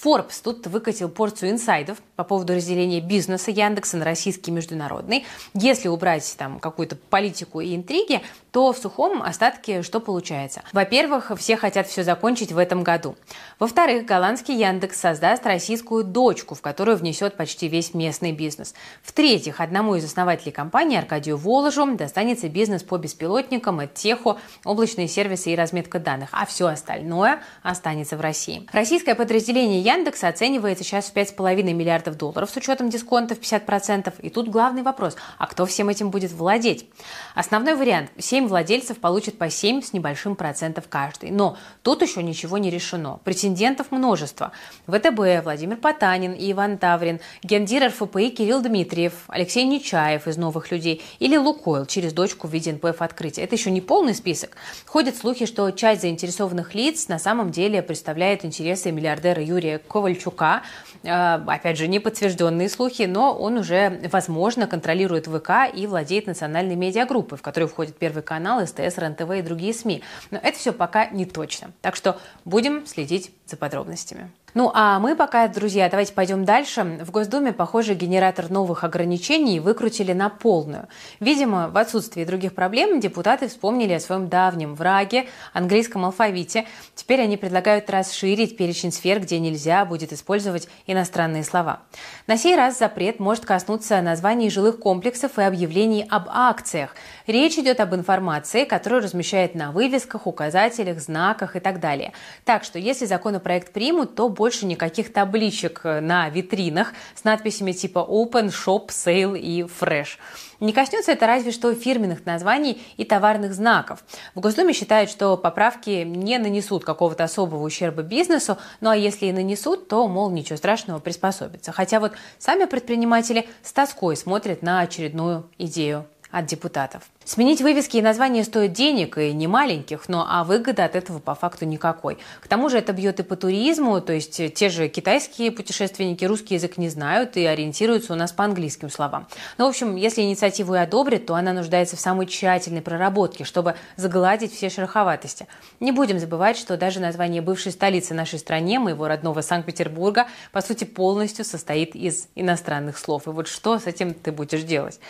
Forbes 0.02 0.40
тут 0.42 0.66
выкатил 0.66 1.08
порцию 1.08 1.50
инсайдов 1.50 1.98
по 2.16 2.24
поводу 2.24 2.54
разделения 2.54 3.00
бизнеса 3.00 3.50
Яндекса 3.50 3.96
на 3.96 4.04
российский 4.04 4.50
и 4.50 4.54
международный. 4.54 5.24
Если 5.54 5.88
убрать 5.88 6.34
там 6.38 6.60
какую-то 6.60 6.96
политику 6.96 7.60
и 7.60 7.74
интриги, 7.74 8.20
то 8.50 8.72
в 8.72 8.78
сухом 8.78 9.22
остатке 9.22 9.82
что 9.82 10.00
получается? 10.00 10.62
Во-первых, 10.72 11.32
все 11.36 11.56
хотят 11.56 11.86
все 11.86 12.04
закончить 12.04 12.52
в 12.52 12.58
этом 12.58 12.82
году. 12.82 13.16
Во-вторых, 13.58 14.06
голландский 14.06 14.56
Яндекс 14.56 15.00
создаст 15.00 15.46
российскую 15.46 16.04
дочку, 16.04 16.54
в 16.54 16.62
которую 16.62 16.96
внесет 16.96 17.36
почти 17.36 17.68
весь 17.68 17.94
местный 17.94 18.32
бизнес. 18.32 18.74
В-третьих, 19.02 19.60
одному 19.60 19.94
из 19.96 20.04
основателей 20.04 20.52
компании, 20.52 20.98
Аркадию 20.98 21.36
Воложу, 21.36 21.96
достанется 21.96 22.48
бизнес 22.48 22.82
по 22.82 22.96
беспилотникам, 22.96 23.86
теху, 23.88 24.38
облачные 24.64 25.08
сервисы 25.08 25.52
и 25.52 25.56
разметка 25.56 25.98
данных, 25.98 26.30
а 26.32 26.46
все 26.46 26.66
остальное 26.66 27.40
останется 27.62 28.16
в 28.16 28.20
России. 28.20 28.66
Российское 28.72 29.14
подразделение 29.14 29.80
Яндекса 29.86 30.26
оценивается 30.26 30.82
сейчас 30.82 31.06
в 31.06 31.14
5,5 31.14 31.62
миллиардов 31.72 32.16
долларов 32.16 32.50
с 32.50 32.56
учетом 32.56 32.90
дисконтов 32.90 33.38
50%. 33.38 34.14
И 34.20 34.30
тут 34.30 34.48
главный 34.48 34.82
вопрос, 34.82 35.14
а 35.38 35.46
кто 35.46 35.64
всем 35.64 35.88
этим 35.88 36.10
будет 36.10 36.32
владеть? 36.32 36.88
Основной 37.36 37.76
вариант– 37.76 38.10
7 38.18 38.48
владельцев 38.48 38.98
получат 38.98 39.38
по 39.38 39.48
7 39.48 39.82
с 39.82 39.92
небольшим 39.92 40.34
процентов 40.34 40.86
каждый. 40.88 41.30
Но 41.30 41.56
тут 41.82 42.02
еще 42.02 42.24
ничего 42.24 42.58
не 42.58 42.68
решено. 42.68 43.20
Претендентов 43.22 43.92
множество. 43.92 44.50
ВТБ, 44.88 45.44
Владимир 45.44 45.76
Потанин 45.76 46.32
и 46.32 46.50
Иван 46.50 46.78
Таврин, 46.78 47.20
гендир 47.44 47.86
РФПИ 47.86 48.30
Кирилл 48.30 48.62
Дмитриев, 48.62 49.12
Алексей 49.28 49.62
Нечаев 49.64 50.26
из 50.26 50.36
«Новых 50.36 50.72
людей» 50.72 51.00
или 51.20 51.36
Лукойл 51.36 51.86
через 51.86 52.12
дочку 52.12 52.48
в 52.48 52.52
виде 52.52 52.72
НПФ 52.72 53.02
открытия. 53.02 53.42
Это 53.42 53.54
еще 53.54 53.70
не 53.70 53.80
полный 53.80 54.16
список. 54.16 54.56
Ходят 54.84 55.16
слухи, 55.16 55.46
что 55.46 55.70
часть 55.70 56.00
заинтересованных 56.00 56.74
лиц 56.74 57.06
на 57.06 57.20
самом 57.20 57.52
деле 57.52 57.82
представляет 57.82 58.44
интересы 58.44 58.90
миллиардера 58.90 59.40
Юрия 59.40 59.75
Ковальчука. 59.78 60.62
Э, 61.02 61.38
опять 61.46 61.78
же, 61.78 61.88
не 61.88 62.00
подтвержденные 62.00 62.68
слухи, 62.68 63.02
но 63.02 63.34
он 63.34 63.58
уже, 63.58 64.00
возможно, 64.12 64.66
контролирует 64.66 65.26
ВК 65.26 65.72
и 65.72 65.86
владеет 65.86 66.26
национальной 66.26 66.76
медиагруппой, 66.76 67.38
в 67.38 67.42
которую 67.42 67.68
входит 67.68 67.96
Первый 67.96 68.22
канал, 68.22 68.66
СТС, 68.66 68.98
РНТВ 68.98 69.30
и 69.38 69.42
другие 69.42 69.72
СМИ. 69.72 70.02
Но 70.30 70.38
это 70.42 70.58
все 70.58 70.72
пока 70.72 71.06
не 71.06 71.26
точно. 71.26 71.72
Так 71.80 71.96
что 71.96 72.18
будем 72.44 72.86
следить 72.86 73.30
за 73.46 73.56
подробностями. 73.56 74.30
Ну 74.56 74.70
а 74.72 74.98
мы 75.00 75.14
пока, 75.16 75.46
друзья, 75.48 75.86
давайте 75.90 76.14
пойдем 76.14 76.46
дальше. 76.46 76.82
В 77.02 77.10
Госдуме, 77.10 77.52
похоже, 77.52 77.92
генератор 77.92 78.50
новых 78.50 78.84
ограничений 78.84 79.60
выкрутили 79.60 80.14
на 80.14 80.30
полную. 80.30 80.88
Видимо, 81.20 81.68
в 81.68 81.76
отсутствии 81.76 82.24
других 82.24 82.54
проблем 82.54 82.98
депутаты 82.98 83.48
вспомнили 83.48 83.92
о 83.92 84.00
своем 84.00 84.30
давнем 84.30 84.74
враге, 84.74 85.26
английском 85.52 86.06
алфавите. 86.06 86.64
Теперь 86.94 87.20
они 87.20 87.36
предлагают 87.36 87.90
расширить 87.90 88.56
перечень 88.56 88.92
сфер, 88.92 89.20
где 89.20 89.38
нельзя 89.40 89.84
будет 89.84 90.14
использовать 90.14 90.68
иностранные 90.86 91.44
слова. 91.44 91.80
На 92.26 92.38
сей 92.38 92.56
раз 92.56 92.78
запрет 92.78 93.20
может 93.20 93.44
коснуться 93.44 94.00
названий 94.00 94.48
жилых 94.48 94.78
комплексов 94.78 95.38
и 95.38 95.42
объявлений 95.42 96.06
об 96.08 96.30
акциях. 96.30 96.94
Речь 97.26 97.58
идет 97.58 97.78
об 97.80 97.94
информации, 97.94 98.64
которую 98.64 99.02
размещают 99.02 99.54
на 99.54 99.70
вывесках, 99.70 100.26
указателях, 100.26 100.98
знаках 100.98 101.56
и 101.56 101.60
так 101.60 101.78
далее. 101.78 102.14
Так 102.46 102.64
что, 102.64 102.78
если 102.78 103.04
законопроект 103.36 103.72
примут, 103.72 104.14
то 104.14 104.28
больше 104.28 104.64
никаких 104.66 105.12
табличек 105.12 105.80
э, 105.84 106.00
на 106.00 106.30
витринах 106.30 106.92
с 107.14 107.24
надписями 107.24 107.72
типа 107.72 107.98
Open, 107.98 108.48
Shop, 108.48 108.88
Sale 108.88 109.38
и 109.38 109.62
Fresh. 109.62 110.18
Не 110.60 110.72
коснется 110.72 111.12
это 111.12 111.26
разве 111.26 111.52
что 111.52 111.74
фирменных 111.74 112.24
названий 112.24 112.82
и 112.96 113.04
товарных 113.04 113.52
знаков. 113.52 114.02
В 114.34 114.40
Госдуме 114.40 114.72
считают, 114.72 115.10
что 115.10 115.36
поправки 115.36 116.02
не 116.04 116.38
нанесут 116.38 116.84
какого-то 116.84 117.24
особого 117.24 117.62
ущерба 117.62 118.02
бизнесу, 118.02 118.56
ну 118.80 118.88
а 118.88 118.96
если 118.96 119.26
и 119.26 119.32
нанесут, 119.32 119.88
то, 119.88 120.08
мол, 120.08 120.30
ничего 120.30 120.56
страшного, 120.56 120.98
приспособиться. 120.98 121.72
Хотя 121.72 122.00
вот 122.00 122.12
сами 122.38 122.64
предприниматели 122.64 123.48
с 123.62 123.72
тоской 123.72 124.16
смотрят 124.16 124.62
на 124.62 124.80
очередную 124.80 125.44
идею 125.58 126.06
от 126.30 126.46
депутатов. 126.46 127.02
Сменить 127.26 127.60
вывески 127.60 127.96
и 127.96 128.02
названия 128.02 128.44
стоит 128.44 128.72
денег, 128.72 129.18
и 129.18 129.32
не 129.32 129.48
маленьких, 129.48 130.08
но 130.08 130.24
а 130.30 130.44
выгода 130.44 130.84
от 130.84 130.94
этого 130.94 131.18
по 131.18 131.34
факту 131.34 131.64
никакой. 131.64 132.18
К 132.40 132.46
тому 132.46 132.68
же 132.68 132.78
это 132.78 132.92
бьет 132.92 133.18
и 133.18 133.24
по 133.24 133.34
туризму, 133.34 134.00
то 134.00 134.12
есть 134.12 134.54
те 134.54 134.68
же 134.68 134.86
китайские 134.88 135.50
путешественники 135.50 136.24
русский 136.24 136.54
язык 136.54 136.78
не 136.78 136.88
знают 136.88 137.36
и 137.36 137.44
ориентируются 137.44 138.12
у 138.12 138.16
нас 138.16 138.30
по 138.30 138.44
английским 138.44 138.90
словам. 138.90 139.26
Ну, 139.58 139.66
в 139.66 139.70
общем, 139.70 139.96
если 139.96 140.22
инициативу 140.22 140.76
и 140.76 140.78
одобрят, 140.78 141.26
то 141.26 141.34
она 141.34 141.52
нуждается 141.52 141.96
в 141.96 142.00
самой 142.00 142.26
тщательной 142.26 142.80
проработке, 142.80 143.42
чтобы 143.42 143.74
загладить 143.96 144.54
все 144.54 144.70
шероховатости. 144.70 145.48
Не 145.80 145.90
будем 145.90 146.20
забывать, 146.20 146.56
что 146.56 146.76
даже 146.76 147.00
название 147.00 147.42
бывшей 147.42 147.72
столицы 147.72 148.14
нашей 148.14 148.38
стране, 148.38 148.78
моего 148.78 149.08
родного 149.08 149.40
Санкт-Петербурга, 149.40 150.28
по 150.52 150.60
сути 150.60 150.84
полностью 150.84 151.44
состоит 151.44 151.96
из 151.96 152.28
иностранных 152.36 152.96
слов. 152.96 153.26
И 153.26 153.30
вот 153.30 153.48
что 153.48 153.80
с 153.80 153.88
этим 153.88 154.14
ты 154.14 154.30
будешь 154.30 154.62
делать? 154.62 155.00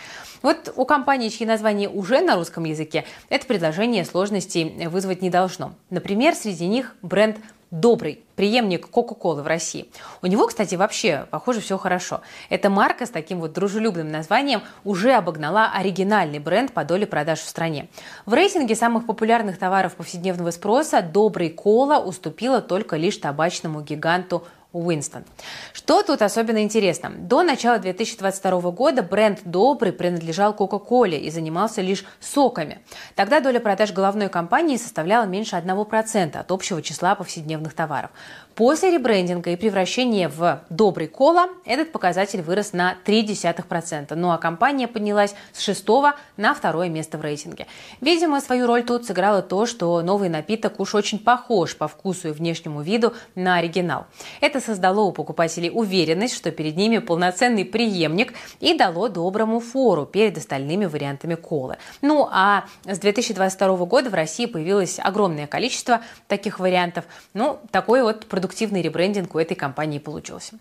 Вот 0.40 0.72
у 0.76 0.85
компании, 0.85 1.29
чьи 1.29 1.46
названия 1.46 1.88
уже 1.88 2.06
на 2.09 2.37
русском 2.37 2.64
языке, 2.64 3.05
это 3.29 3.47
предложение 3.47 4.05
сложностей 4.05 4.87
вызвать 4.88 5.23
не 5.23 5.31
должно. 5.31 5.75
Например, 5.90 6.35
среди 6.35 6.66
них 6.66 6.95
бренд 7.03 7.38
добрый 7.71 8.23
преемник 8.37 8.88
Кока-Колы 8.88 9.42
в 9.42 9.47
России. 9.47 9.88
У 10.23 10.27
него, 10.27 10.47
кстати, 10.47 10.75
вообще, 10.75 11.27
похоже, 11.31 11.61
все 11.61 11.79
хорошо. 11.79 12.21
Эта 12.49 12.71
марка 12.71 13.07
с 13.07 13.11
таким 13.11 13.40
вот 13.40 13.53
дружелюбным 13.53 14.11
названием 14.11 14.62
уже 14.85 15.12
обогнала 15.12 15.73
оригинальный 15.75 16.38
бренд 16.38 16.73
по 16.73 16.85
доле 16.85 17.07
продаж 17.07 17.40
в 17.40 17.49
стране. 17.49 17.88
В 18.25 18.35
рейтинге 18.35 18.75
самых 18.75 19.07
популярных 19.07 19.59
товаров 19.59 19.97
повседневного 19.97 20.51
спроса 20.51 21.03
«Добрый 21.03 21.51
Кола» 21.51 21.99
уступила 21.99 22.61
только 22.61 22.97
лишь 22.97 23.16
табачному 23.16 23.81
гиганту 23.81 24.47
Уинстон. 24.77 25.25
Что 25.73 26.03
тут 26.03 26.23
особенно 26.23 26.62
интересно? 26.62 27.11
До 27.11 27.43
начала 27.43 27.79
2022 27.79 28.71
года 28.71 29.03
бренд 29.03 29.41
«Добрый» 29.45 29.93
принадлежал 29.93 30.55
Кока-Коле 30.55 31.19
и 31.19 31.31
занимался 31.31 31.81
лишь 31.81 32.05
соками. 32.21 32.81
Тогда 33.15 33.41
доля 33.41 33.61
продаж 33.61 33.93
головной 33.93 34.29
компании 34.29 34.77
составляла 34.77 35.25
меньше 35.25 35.57
1% 35.57 36.37
от 36.37 36.53
общего 36.53 36.83
числа 36.83 37.15
повседневных 37.15 37.75
товаров. 37.75 38.11
После 38.57 38.90
ребрендинга 38.90 39.51
и 39.51 39.57
превращения 39.57 40.31
в 40.31 40.62
«Добрый 40.71 41.09
Кола» 41.09 41.49
этот 41.66 41.92
показатель 41.92 42.40
вырос 42.40 42.73
на 42.73 42.97
0,3%, 43.05 44.14
ну 44.14 44.31
а 44.31 44.38
компания 44.38 44.88
поднялась 44.88 45.35
с 45.53 45.61
шестого 45.61 46.14
на 46.38 46.55
второе 46.55 46.88
место 46.88 47.19
в 47.19 47.21
рейтинге. 47.21 47.66
Видимо, 48.01 48.40
свою 48.40 48.66
роль 48.66 48.83
тут 48.83 49.05
сыграло 49.05 49.42
то, 49.42 49.66
что 49.66 50.01
новый 50.01 50.31
напиток 50.31 50.81
уж 50.81 50.95
очень 50.95 51.19
похож 51.19 51.77
по 51.77 51.87
вкусу 51.87 52.29
и 52.29 52.33
внешнему 52.33 52.81
виду 52.81 53.12
на 53.35 53.57
оригинал. 53.57 54.07
Это 54.40 54.62
создало 54.62 55.01
у 55.01 55.12
покупателей 55.12 55.71
уверенность, 55.71 56.35
что 56.35 56.51
перед 56.51 56.79
ними 56.79 56.97
полноценный 56.97 57.66
преемник 57.66 58.33
и 58.61 58.73
дало 58.73 59.09
доброму 59.09 59.61
фору 59.61 60.07
перед 60.07 60.38
остальными 60.38 60.87
вариантами 60.87 61.35
колы. 61.35 61.77
Ну 62.01 62.27
а 62.33 62.64
с 62.87 62.99
2022 63.01 63.85
года 63.85 64.09
в 64.09 64.14
России 64.14 64.47
появилось 64.47 64.99
огромное 64.99 65.47
количество 65.47 66.01
таких 66.27 66.59
вариантов. 66.59 67.05
Ну, 67.35 67.59
такой 67.71 68.01
вот 68.01 68.25
продукт 68.25 68.46
продуктивный 68.47 68.81
ребрендинг 68.81 69.35
у 69.35 69.41
этой 69.41 69.57
компании 69.57 69.99
получился. 69.99 70.55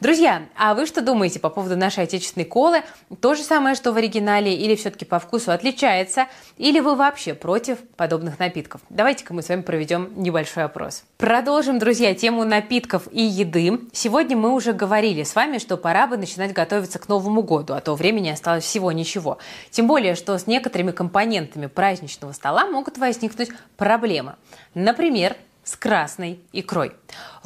Друзья, 0.00 0.42
а 0.56 0.74
вы 0.74 0.86
что 0.86 1.02
думаете 1.02 1.38
по 1.38 1.50
поводу 1.50 1.76
нашей 1.76 2.02
отечественной 2.02 2.44
колы? 2.44 2.82
То 3.20 3.36
же 3.36 3.44
самое, 3.44 3.76
что 3.76 3.92
в 3.92 3.96
оригинале, 3.96 4.52
или 4.52 4.74
все-таки 4.74 5.04
по 5.04 5.20
вкусу 5.20 5.52
отличается? 5.52 6.26
Или 6.56 6.80
вы 6.80 6.96
вообще 6.96 7.34
против 7.34 7.78
подобных 7.96 8.40
напитков? 8.40 8.80
Давайте-ка 8.90 9.34
мы 9.34 9.42
с 9.42 9.50
вами 9.50 9.62
проведем 9.62 10.10
небольшой 10.16 10.64
опрос. 10.64 11.04
Продолжим, 11.16 11.78
друзья, 11.78 12.12
тему 12.12 12.42
напитков 12.42 13.04
и 13.12 13.22
еды. 13.22 13.82
Сегодня 13.92 14.36
мы 14.36 14.52
уже 14.52 14.72
говорили 14.72 15.22
с 15.22 15.36
вами, 15.36 15.58
что 15.58 15.76
пора 15.76 16.08
бы 16.08 16.16
начинать 16.16 16.52
готовиться 16.52 16.98
к 16.98 17.08
Новому 17.08 17.42
году, 17.42 17.74
а 17.74 17.80
то 17.80 17.94
времени 17.94 18.30
осталось 18.30 18.64
всего 18.64 18.90
ничего. 18.90 19.38
Тем 19.70 19.86
более, 19.86 20.16
что 20.16 20.36
с 20.36 20.48
некоторыми 20.48 20.90
компонентами 20.90 21.66
праздничного 21.66 22.32
стола 22.32 22.66
могут 22.66 22.98
возникнуть 22.98 23.50
проблемы. 23.76 24.34
Например, 24.74 25.36
с 25.68 25.76
красной 25.76 26.40
икрой. 26.52 26.92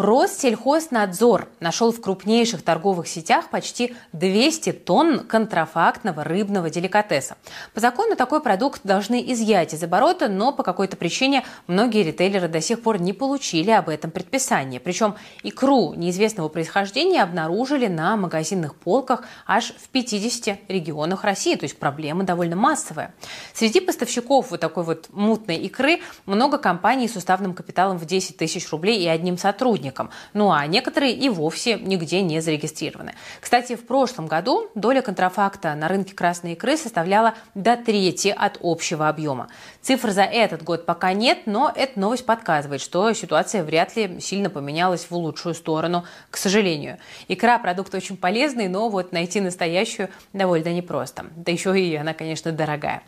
Россельхознадзор 0.03 1.49
нашел 1.61 1.93
в 1.93 2.01
крупнейших 2.01 2.63
торговых 2.63 3.07
сетях 3.07 3.51
почти 3.51 3.95
200 4.13 4.73
тонн 4.73 5.21
контрафактного 5.21 6.25
рыбного 6.25 6.71
деликатеса. 6.71 7.37
По 7.73 7.79
закону 7.79 8.17
такой 8.17 8.43
продукт 8.43 8.81
должны 8.83 9.23
изъять 9.33 9.75
из 9.75 9.83
оборота, 9.85 10.27
но 10.27 10.51
по 10.51 10.65
какой-то 10.65 10.97
причине 10.97 11.45
многие 11.69 12.03
ритейлеры 12.03 12.49
до 12.49 12.61
сих 12.61 12.83
пор 12.83 13.01
не 13.01 13.13
получили 13.13 13.71
об 13.71 13.89
этом 13.89 14.11
предписание. 14.11 14.81
Причем 14.81 15.15
икру 15.45 15.95
неизвестного 15.95 16.49
происхождения 16.49 17.23
обнаружили 17.23 17.87
на 17.87 18.17
магазинных 18.17 18.75
полках 18.75 19.23
аж 19.47 19.73
в 19.81 19.89
50 19.91 20.59
регионах 20.67 21.23
России, 21.23 21.55
то 21.55 21.63
есть 21.63 21.79
проблема 21.79 22.25
довольно 22.25 22.57
массовая. 22.57 23.15
Среди 23.55 23.79
поставщиков 23.79 24.51
вот 24.51 24.59
такой 24.59 24.83
вот 24.83 25.11
мутной 25.13 25.59
икры 25.59 26.01
много 26.27 26.59
компаний 26.59 27.07
с 27.07 27.15
уставным 27.15 27.55
капиталом 27.55 27.99
в 27.99 28.05
10 28.05 28.37
тысяч 28.37 28.69
рублей 28.73 29.01
и 29.01 29.07
одним 29.07 29.39
сотрудником. 29.39 29.92
Ну 30.33 30.51
а 30.51 30.67
некоторые 30.67 31.13
и 31.13 31.29
вовсе 31.29 31.79
нигде 31.79 32.23
не 32.23 32.41
зарегистрированы. 32.41 33.15
Кстати, 33.41 33.77
в 33.77 33.87
прошлом 33.87 34.27
году 34.27 34.71
доля 34.75 35.03
контрафакта 35.03 35.75
на 35.75 35.89
рынке 35.89 36.15
красной 36.15 36.53
икры 36.53 36.77
составляла 36.77 37.35
до 37.55 37.77
трети 37.77 38.35
от 38.37 38.59
общего 38.63 39.09
объема. 39.09 39.49
Цифр 39.81 40.11
за 40.11 40.23
этот 40.23 40.63
год 40.63 40.87
пока 40.87 41.13
нет, 41.13 41.41
но 41.47 41.73
эта 41.75 41.99
новость 41.99 42.27
подсказывает, 42.27 42.81
что 42.81 43.13
ситуация 43.13 43.65
вряд 43.65 43.97
ли 43.97 44.21
сильно 44.21 44.51
поменялась 44.51 45.07
в 45.09 45.15
лучшую 45.15 45.55
сторону, 45.55 46.05
к 46.31 46.37
сожалению. 46.37 46.99
Икра– 47.29 47.59
продукт 47.61 47.95
очень 47.95 48.17
полезный, 48.17 48.69
но 48.69 48.89
вот 48.89 49.13
найти 49.13 49.41
настоящую 49.41 50.09
довольно 50.33 50.73
непросто. 50.73 51.27
Да 51.37 51.53
еще 51.53 51.79
и 51.79 51.95
она, 51.97 52.15
конечно, 52.15 52.53
дорогая. 52.53 53.03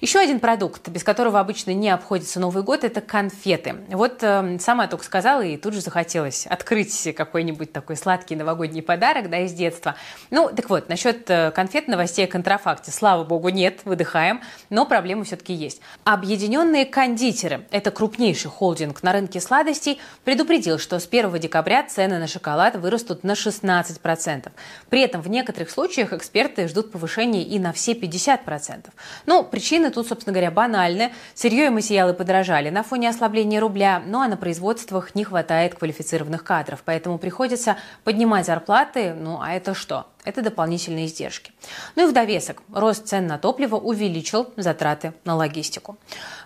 Еще 0.00 0.18
один 0.18 0.40
продукт, 0.40 0.88
без 0.88 1.04
которого 1.04 1.40
обычно 1.40 1.72
не 1.72 1.90
обходится 1.90 2.40
Новый 2.40 2.62
год– 2.62 2.84
это 2.84 3.00
конфеты. 3.00 3.76
Вот 3.88 4.22
э, 4.22 4.58
сама 4.60 4.86
только 4.86 5.04
сказала, 5.04 5.42
и 5.42 5.56
тут 5.56 5.74
же 5.74 5.80
захотелось 6.14 6.46
открыть 6.46 7.14
какой-нибудь 7.16 7.72
такой 7.72 7.96
сладкий 7.96 8.36
новогодний 8.36 8.82
подарок, 8.82 9.30
да, 9.30 9.40
из 9.40 9.52
детства. 9.52 9.96
Ну, 10.30 10.50
так 10.54 10.70
вот, 10.70 10.88
насчет 10.88 11.28
э, 11.28 11.50
конфет 11.50 11.88
новостей 11.88 12.26
о 12.26 12.28
контрафакте, 12.28 12.92
слава 12.92 13.24
богу, 13.24 13.48
нет, 13.48 13.80
выдыхаем, 13.84 14.40
но 14.70 14.86
проблемы 14.86 15.24
все-таки 15.24 15.52
есть. 15.52 15.80
Объединенные 16.04 16.86
кондитеры, 16.86 17.66
это 17.70 17.90
крупнейший 17.90 18.50
холдинг 18.50 19.02
на 19.02 19.12
рынке 19.12 19.40
сладостей, 19.40 20.00
предупредил, 20.24 20.78
что 20.78 20.98
с 20.98 21.08
1 21.08 21.38
декабря 21.40 21.82
цены 21.82 22.18
на 22.18 22.28
шоколад 22.28 22.76
вырастут 22.76 23.24
на 23.24 23.32
16%. 23.32 24.52
При 24.90 25.00
этом 25.00 25.20
в 25.20 25.28
некоторых 25.28 25.70
случаях 25.70 26.12
эксперты 26.12 26.68
ждут 26.68 26.92
повышения 26.92 27.42
и 27.42 27.58
на 27.58 27.72
все 27.72 27.92
50%. 27.92 28.86
Ну, 29.26 29.42
причины 29.42 29.90
тут, 29.90 30.06
собственно 30.06 30.32
говоря, 30.32 30.50
банальны. 30.50 31.12
Сырье 31.34 31.66
и 31.66 31.70
материалы 31.70 32.14
подорожали 32.14 32.70
на 32.70 32.82
фоне 32.82 33.08
ослабления 33.08 33.60
рубля, 33.60 34.02
ну 34.06 34.20
а 34.20 34.28
на 34.28 34.36
производствах 34.36 35.14
не 35.14 35.24
хватает 35.24 35.74
квалифицированных 35.74 36.03
кадров, 36.44 36.82
поэтому 36.84 37.18
приходится 37.18 37.76
поднимать 38.04 38.46
зарплаты, 38.46 39.14
ну 39.14 39.40
а 39.40 39.52
это 39.52 39.74
что? 39.74 40.06
Это 40.24 40.40
дополнительные 40.40 41.06
издержки. 41.06 41.52
Ну 41.96 42.06
и 42.06 42.10
в 42.10 42.14
довесок, 42.14 42.62
рост 42.72 43.06
цен 43.06 43.26
на 43.26 43.36
топливо 43.36 43.76
увеличил 43.76 44.52
затраты 44.56 45.12
на 45.24 45.36
логистику. 45.36 45.98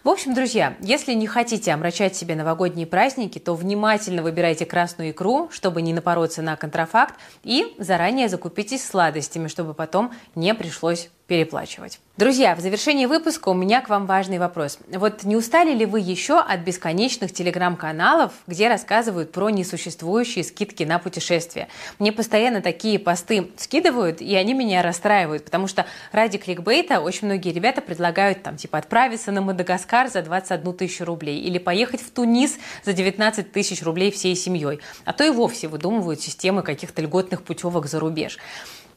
В 0.02 0.08
общем, 0.08 0.34
друзья, 0.34 0.76
если 0.80 1.14
не 1.14 1.28
хотите 1.28 1.72
омрачать 1.72 2.16
себе 2.16 2.34
новогодние 2.34 2.86
праздники, 2.88 3.38
то 3.38 3.54
внимательно 3.54 4.22
выбирайте 4.22 4.66
красную 4.66 5.12
икру, 5.12 5.48
чтобы 5.52 5.82
не 5.82 5.92
напороться 5.92 6.42
на 6.42 6.56
контрафакт, 6.56 7.14
и 7.44 7.74
заранее 7.78 8.28
закупитесь 8.28 8.84
сладостями, 8.84 9.46
чтобы 9.46 9.74
потом 9.74 10.12
не 10.34 10.54
пришлось 10.54 11.08
переплачивать. 11.28 12.00
Друзья, 12.16 12.56
в 12.56 12.60
завершении 12.60 13.04
выпуска 13.04 13.50
у 13.50 13.54
меня 13.54 13.82
к 13.82 13.90
вам 13.90 14.06
важный 14.06 14.38
вопрос. 14.38 14.78
Вот 14.88 15.24
не 15.24 15.36
устали 15.36 15.74
ли 15.74 15.84
вы 15.84 16.00
еще 16.00 16.40
от 16.40 16.60
бесконечных 16.60 17.32
телеграм-каналов, 17.32 18.32
где 18.46 18.68
рассказывают 18.68 19.30
про 19.30 19.50
несуществующие 19.50 20.42
скидки 20.42 20.84
на 20.84 20.98
путешествия? 20.98 21.68
Мне 21.98 22.12
постоянно 22.12 22.62
такие 22.62 22.98
посты 22.98 23.50
скидывают, 23.68 24.22
и 24.22 24.35
они 24.35 24.54
меня 24.54 24.81
расстраивают, 24.83 25.44
потому 25.44 25.66
что 25.66 25.85
ради 26.11 26.38
кликбейта 26.38 27.00
очень 27.00 27.26
многие 27.26 27.52
ребята 27.52 27.83
предлагают 27.83 28.42
там 28.42 28.57
типа 28.57 28.78
отправиться 28.78 29.31
на 29.31 29.42
Мадагаскар 29.42 30.09
за 30.09 30.22
21 30.22 30.72
тысячу 30.72 31.04
рублей 31.04 31.38
или 31.40 31.59
поехать 31.59 32.00
в 32.00 32.11
Тунис 32.11 32.57
за 32.83 32.94
19 32.94 33.52
тысяч 33.52 33.83
рублей 33.83 34.11
всей 34.11 34.35
семьей, 34.37 34.81
а 35.04 35.12
то 35.12 35.22
и 35.22 35.28
вовсе 35.28 35.68
выдумывают 35.68 36.22
системы 36.22 36.62
каких-то 36.62 37.02
льготных 37.02 37.42
путевок 37.42 37.87
за 37.87 38.00
рубеж. 38.00 38.38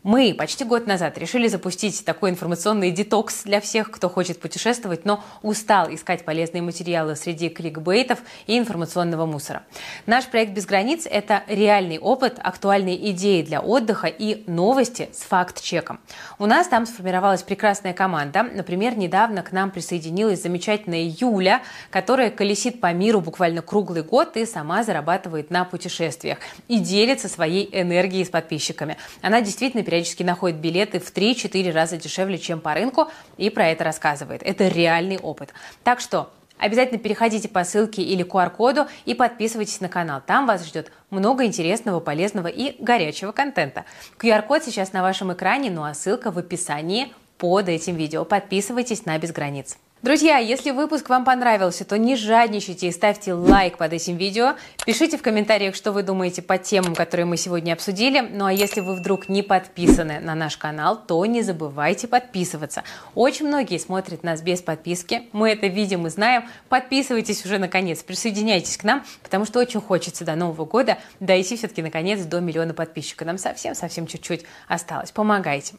Мы 0.04 0.34
почти 0.36 0.64
год 0.64 0.88
назад 0.88 1.20
решили 1.20 1.48
запустить 1.48 2.04
такой 2.04 2.32
информационный 2.32 2.90
детокс 2.90 3.44
для 3.44 3.62
всех, 3.62 3.92
кто 3.92 4.10
хочет 4.10 4.40
путешествовать, 4.40 5.06
но 5.06 5.24
устал 5.44 5.94
искать 5.94 6.26
полезные 6.26 6.64
материалы 6.64 7.16
среди 7.16 7.50
кликбейтов 7.50 8.18
и 8.48 8.58
информационного 8.58 9.28
мусора. 9.28 9.62
Наш 10.08 10.26
проект 10.26 10.54
«Без 10.54 10.66
границ»— 10.66 11.06
это 11.10 11.44
реальный 11.46 12.00
опыт, 12.00 12.40
актуальные 12.42 13.12
идеи 13.12 13.44
для 13.44 13.62
отдыха 13.62 14.08
и 14.08 14.44
новости 14.50 15.10
с 15.14 15.22
факт-чеком. 15.22 16.00
У 16.40 16.48
нас 16.48 16.68
там 16.68 16.88
сформировалась 16.88 17.44
прекрасная 17.44 17.94
команда. 17.94 18.42
Например, 18.42 18.98
недавно 18.98 19.44
к 19.44 19.52
нам 19.52 19.70
присоединилась 19.70 20.42
замечательная 20.42 21.14
Юля, 21.16 21.62
которая 21.92 22.32
колесит 22.32 22.82
по 22.82 22.92
миру 22.92 23.22
буквально 23.22 23.62
круглый 23.62 24.02
год 24.02 24.36
и 24.36 24.48
сама 24.48 24.84
зарабатывает 24.84 25.52
на 25.52 25.64
путешествиях 25.64 26.40
и 26.68 26.80
делится 26.80 27.30
своей 27.30 27.70
энергией 27.72 28.26
с 28.26 28.30
подписчиками. 28.30 28.98
Она 29.22 29.42
действительно 29.42 29.84
периодически 29.92 30.24
находит 30.24 30.58
билеты 30.58 31.00
в 31.02 31.14
3-4 31.14 31.70
раза 31.74 31.98
дешевле, 31.98 32.38
чем 32.38 32.62
по 32.62 32.74
рынку, 32.74 33.10
и 33.36 33.50
про 33.50 33.68
это 33.68 33.84
рассказывает. 33.84 34.42
Это 34.42 34.70
реальный 34.70 35.18
опыт. 35.18 35.54
Так 35.84 36.00
что 36.00 36.32
Обязательно 36.58 37.00
переходите 37.00 37.50
по 37.50 37.64
ссылке 37.64 38.04
или 38.04 38.24
QR-коду 38.24 38.86
и 39.06 39.16
подписывайтесь 39.16 39.82
на 39.82 39.90
канал. 39.90 40.22
Там 40.24 40.46
вас 40.46 40.64
ждет 40.64 40.92
много 41.10 41.44
интересного, 41.44 42.00
полезного 42.00 42.46
и 42.46 42.76
горячего 42.80 43.32
контента. 43.32 43.86
QR-код 44.20 44.64
сейчас 44.64 44.94
на 44.94 45.02
вашем 45.02 45.34
экране, 45.34 45.72
ну 45.72 45.84
а 45.84 45.96
ссылка 45.96 46.30
в 46.30 46.38
описании 46.38 47.16
под 47.40 47.68
этим 47.68 47.96
видео. 47.96 48.26
Подписывайтесь 48.26 49.06
на 49.08 49.18
«Без 49.18 49.32
границ». 49.32 49.80
Друзья, 50.02 50.40
если 50.40 50.72
выпуск 50.72 51.10
вам 51.10 51.24
понравился, 51.24 51.86
то 51.86 51.96
не 51.96 52.16
жадничайте 52.16 52.88
и 52.88 52.92
ставьте 52.92 53.34
лайк 53.34 53.78
под 53.78 53.94
этим 53.94 54.18
видео. 54.18 54.56
Пишите 54.84 55.16
в 55.16 55.22
комментариях, 55.22 55.76
что 55.76 55.92
вы 55.92 56.02
думаете 56.02 56.42
по 56.42 56.58
темам, 56.58 56.96
которые 56.96 57.28
мы 57.28 57.38
сегодня 57.38 57.74
обсудили. 57.74 58.20
Ну 58.20 58.46
а 58.46 58.52
если 58.52 58.82
вы 58.82 58.96
вдруг 58.96 59.30
не 59.30 59.44
подписаны 59.44 60.20
на 60.20 60.34
наш 60.34 60.58
канал, 60.58 61.00
то 61.00 61.24
не 61.28 61.44
забывайте 61.44 62.08
подписываться. 62.08 62.84
Очень 63.14 63.46
многие 63.46 63.78
смотрят 63.78 64.24
нас 64.24 64.42
без 64.42 64.64
подписки. 64.64 65.30
Мы 65.34 65.52
это 65.52 65.68
видим 65.68 66.08
и 66.08 66.10
знаем. 66.10 66.46
Подписывайтесь 66.68 67.46
уже 67.46 67.60
наконец, 67.60 68.02
присоединяйтесь 68.02 68.78
к 68.78 68.84
нам, 68.84 69.04
потому 69.22 69.46
что 69.46 69.60
очень 69.60 69.82
хочется 69.82 70.26
до 70.26 70.34
Нового 70.34 70.66
года 70.66 70.98
дойти 71.20 71.58
все-таки 71.58 71.84
наконец 71.84 72.22
до 72.26 72.40
миллиона 72.40 72.74
подписчиков. 72.74 73.28
Нам 73.28 73.38
совсем-совсем 73.38 74.08
чуть-чуть 74.08 74.46
осталось. 74.68 75.12
Помогайте. 75.12 75.76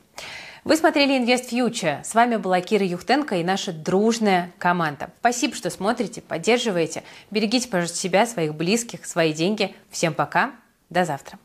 Вы 0.65 0.77
смотрели 0.77 1.21
Invest 1.21 1.51
Future. 1.51 2.05
С 2.05 2.15
вами 2.15 2.37
была 2.37 2.61
Кира 2.61 2.87
Юхтенко 2.87 3.35
и 3.37 3.43
наша 3.43 3.73
дружная 3.73 4.53
команда. 4.59 5.11
Спасибо, 5.19 5.57
что 5.57 5.71
смотрите, 5.71 6.23
поддерживаете. 6.23 7.03
Берегите, 7.33 7.67
пожалуйста, 7.69 7.99
себя, 7.99 8.27
своих 8.27 8.55
близких, 8.55 9.05
свои 9.05 9.33
деньги. 9.33 9.75
Всем 9.91 10.15
пока. 10.15 10.53
До 10.89 11.05
завтра. 11.05 11.39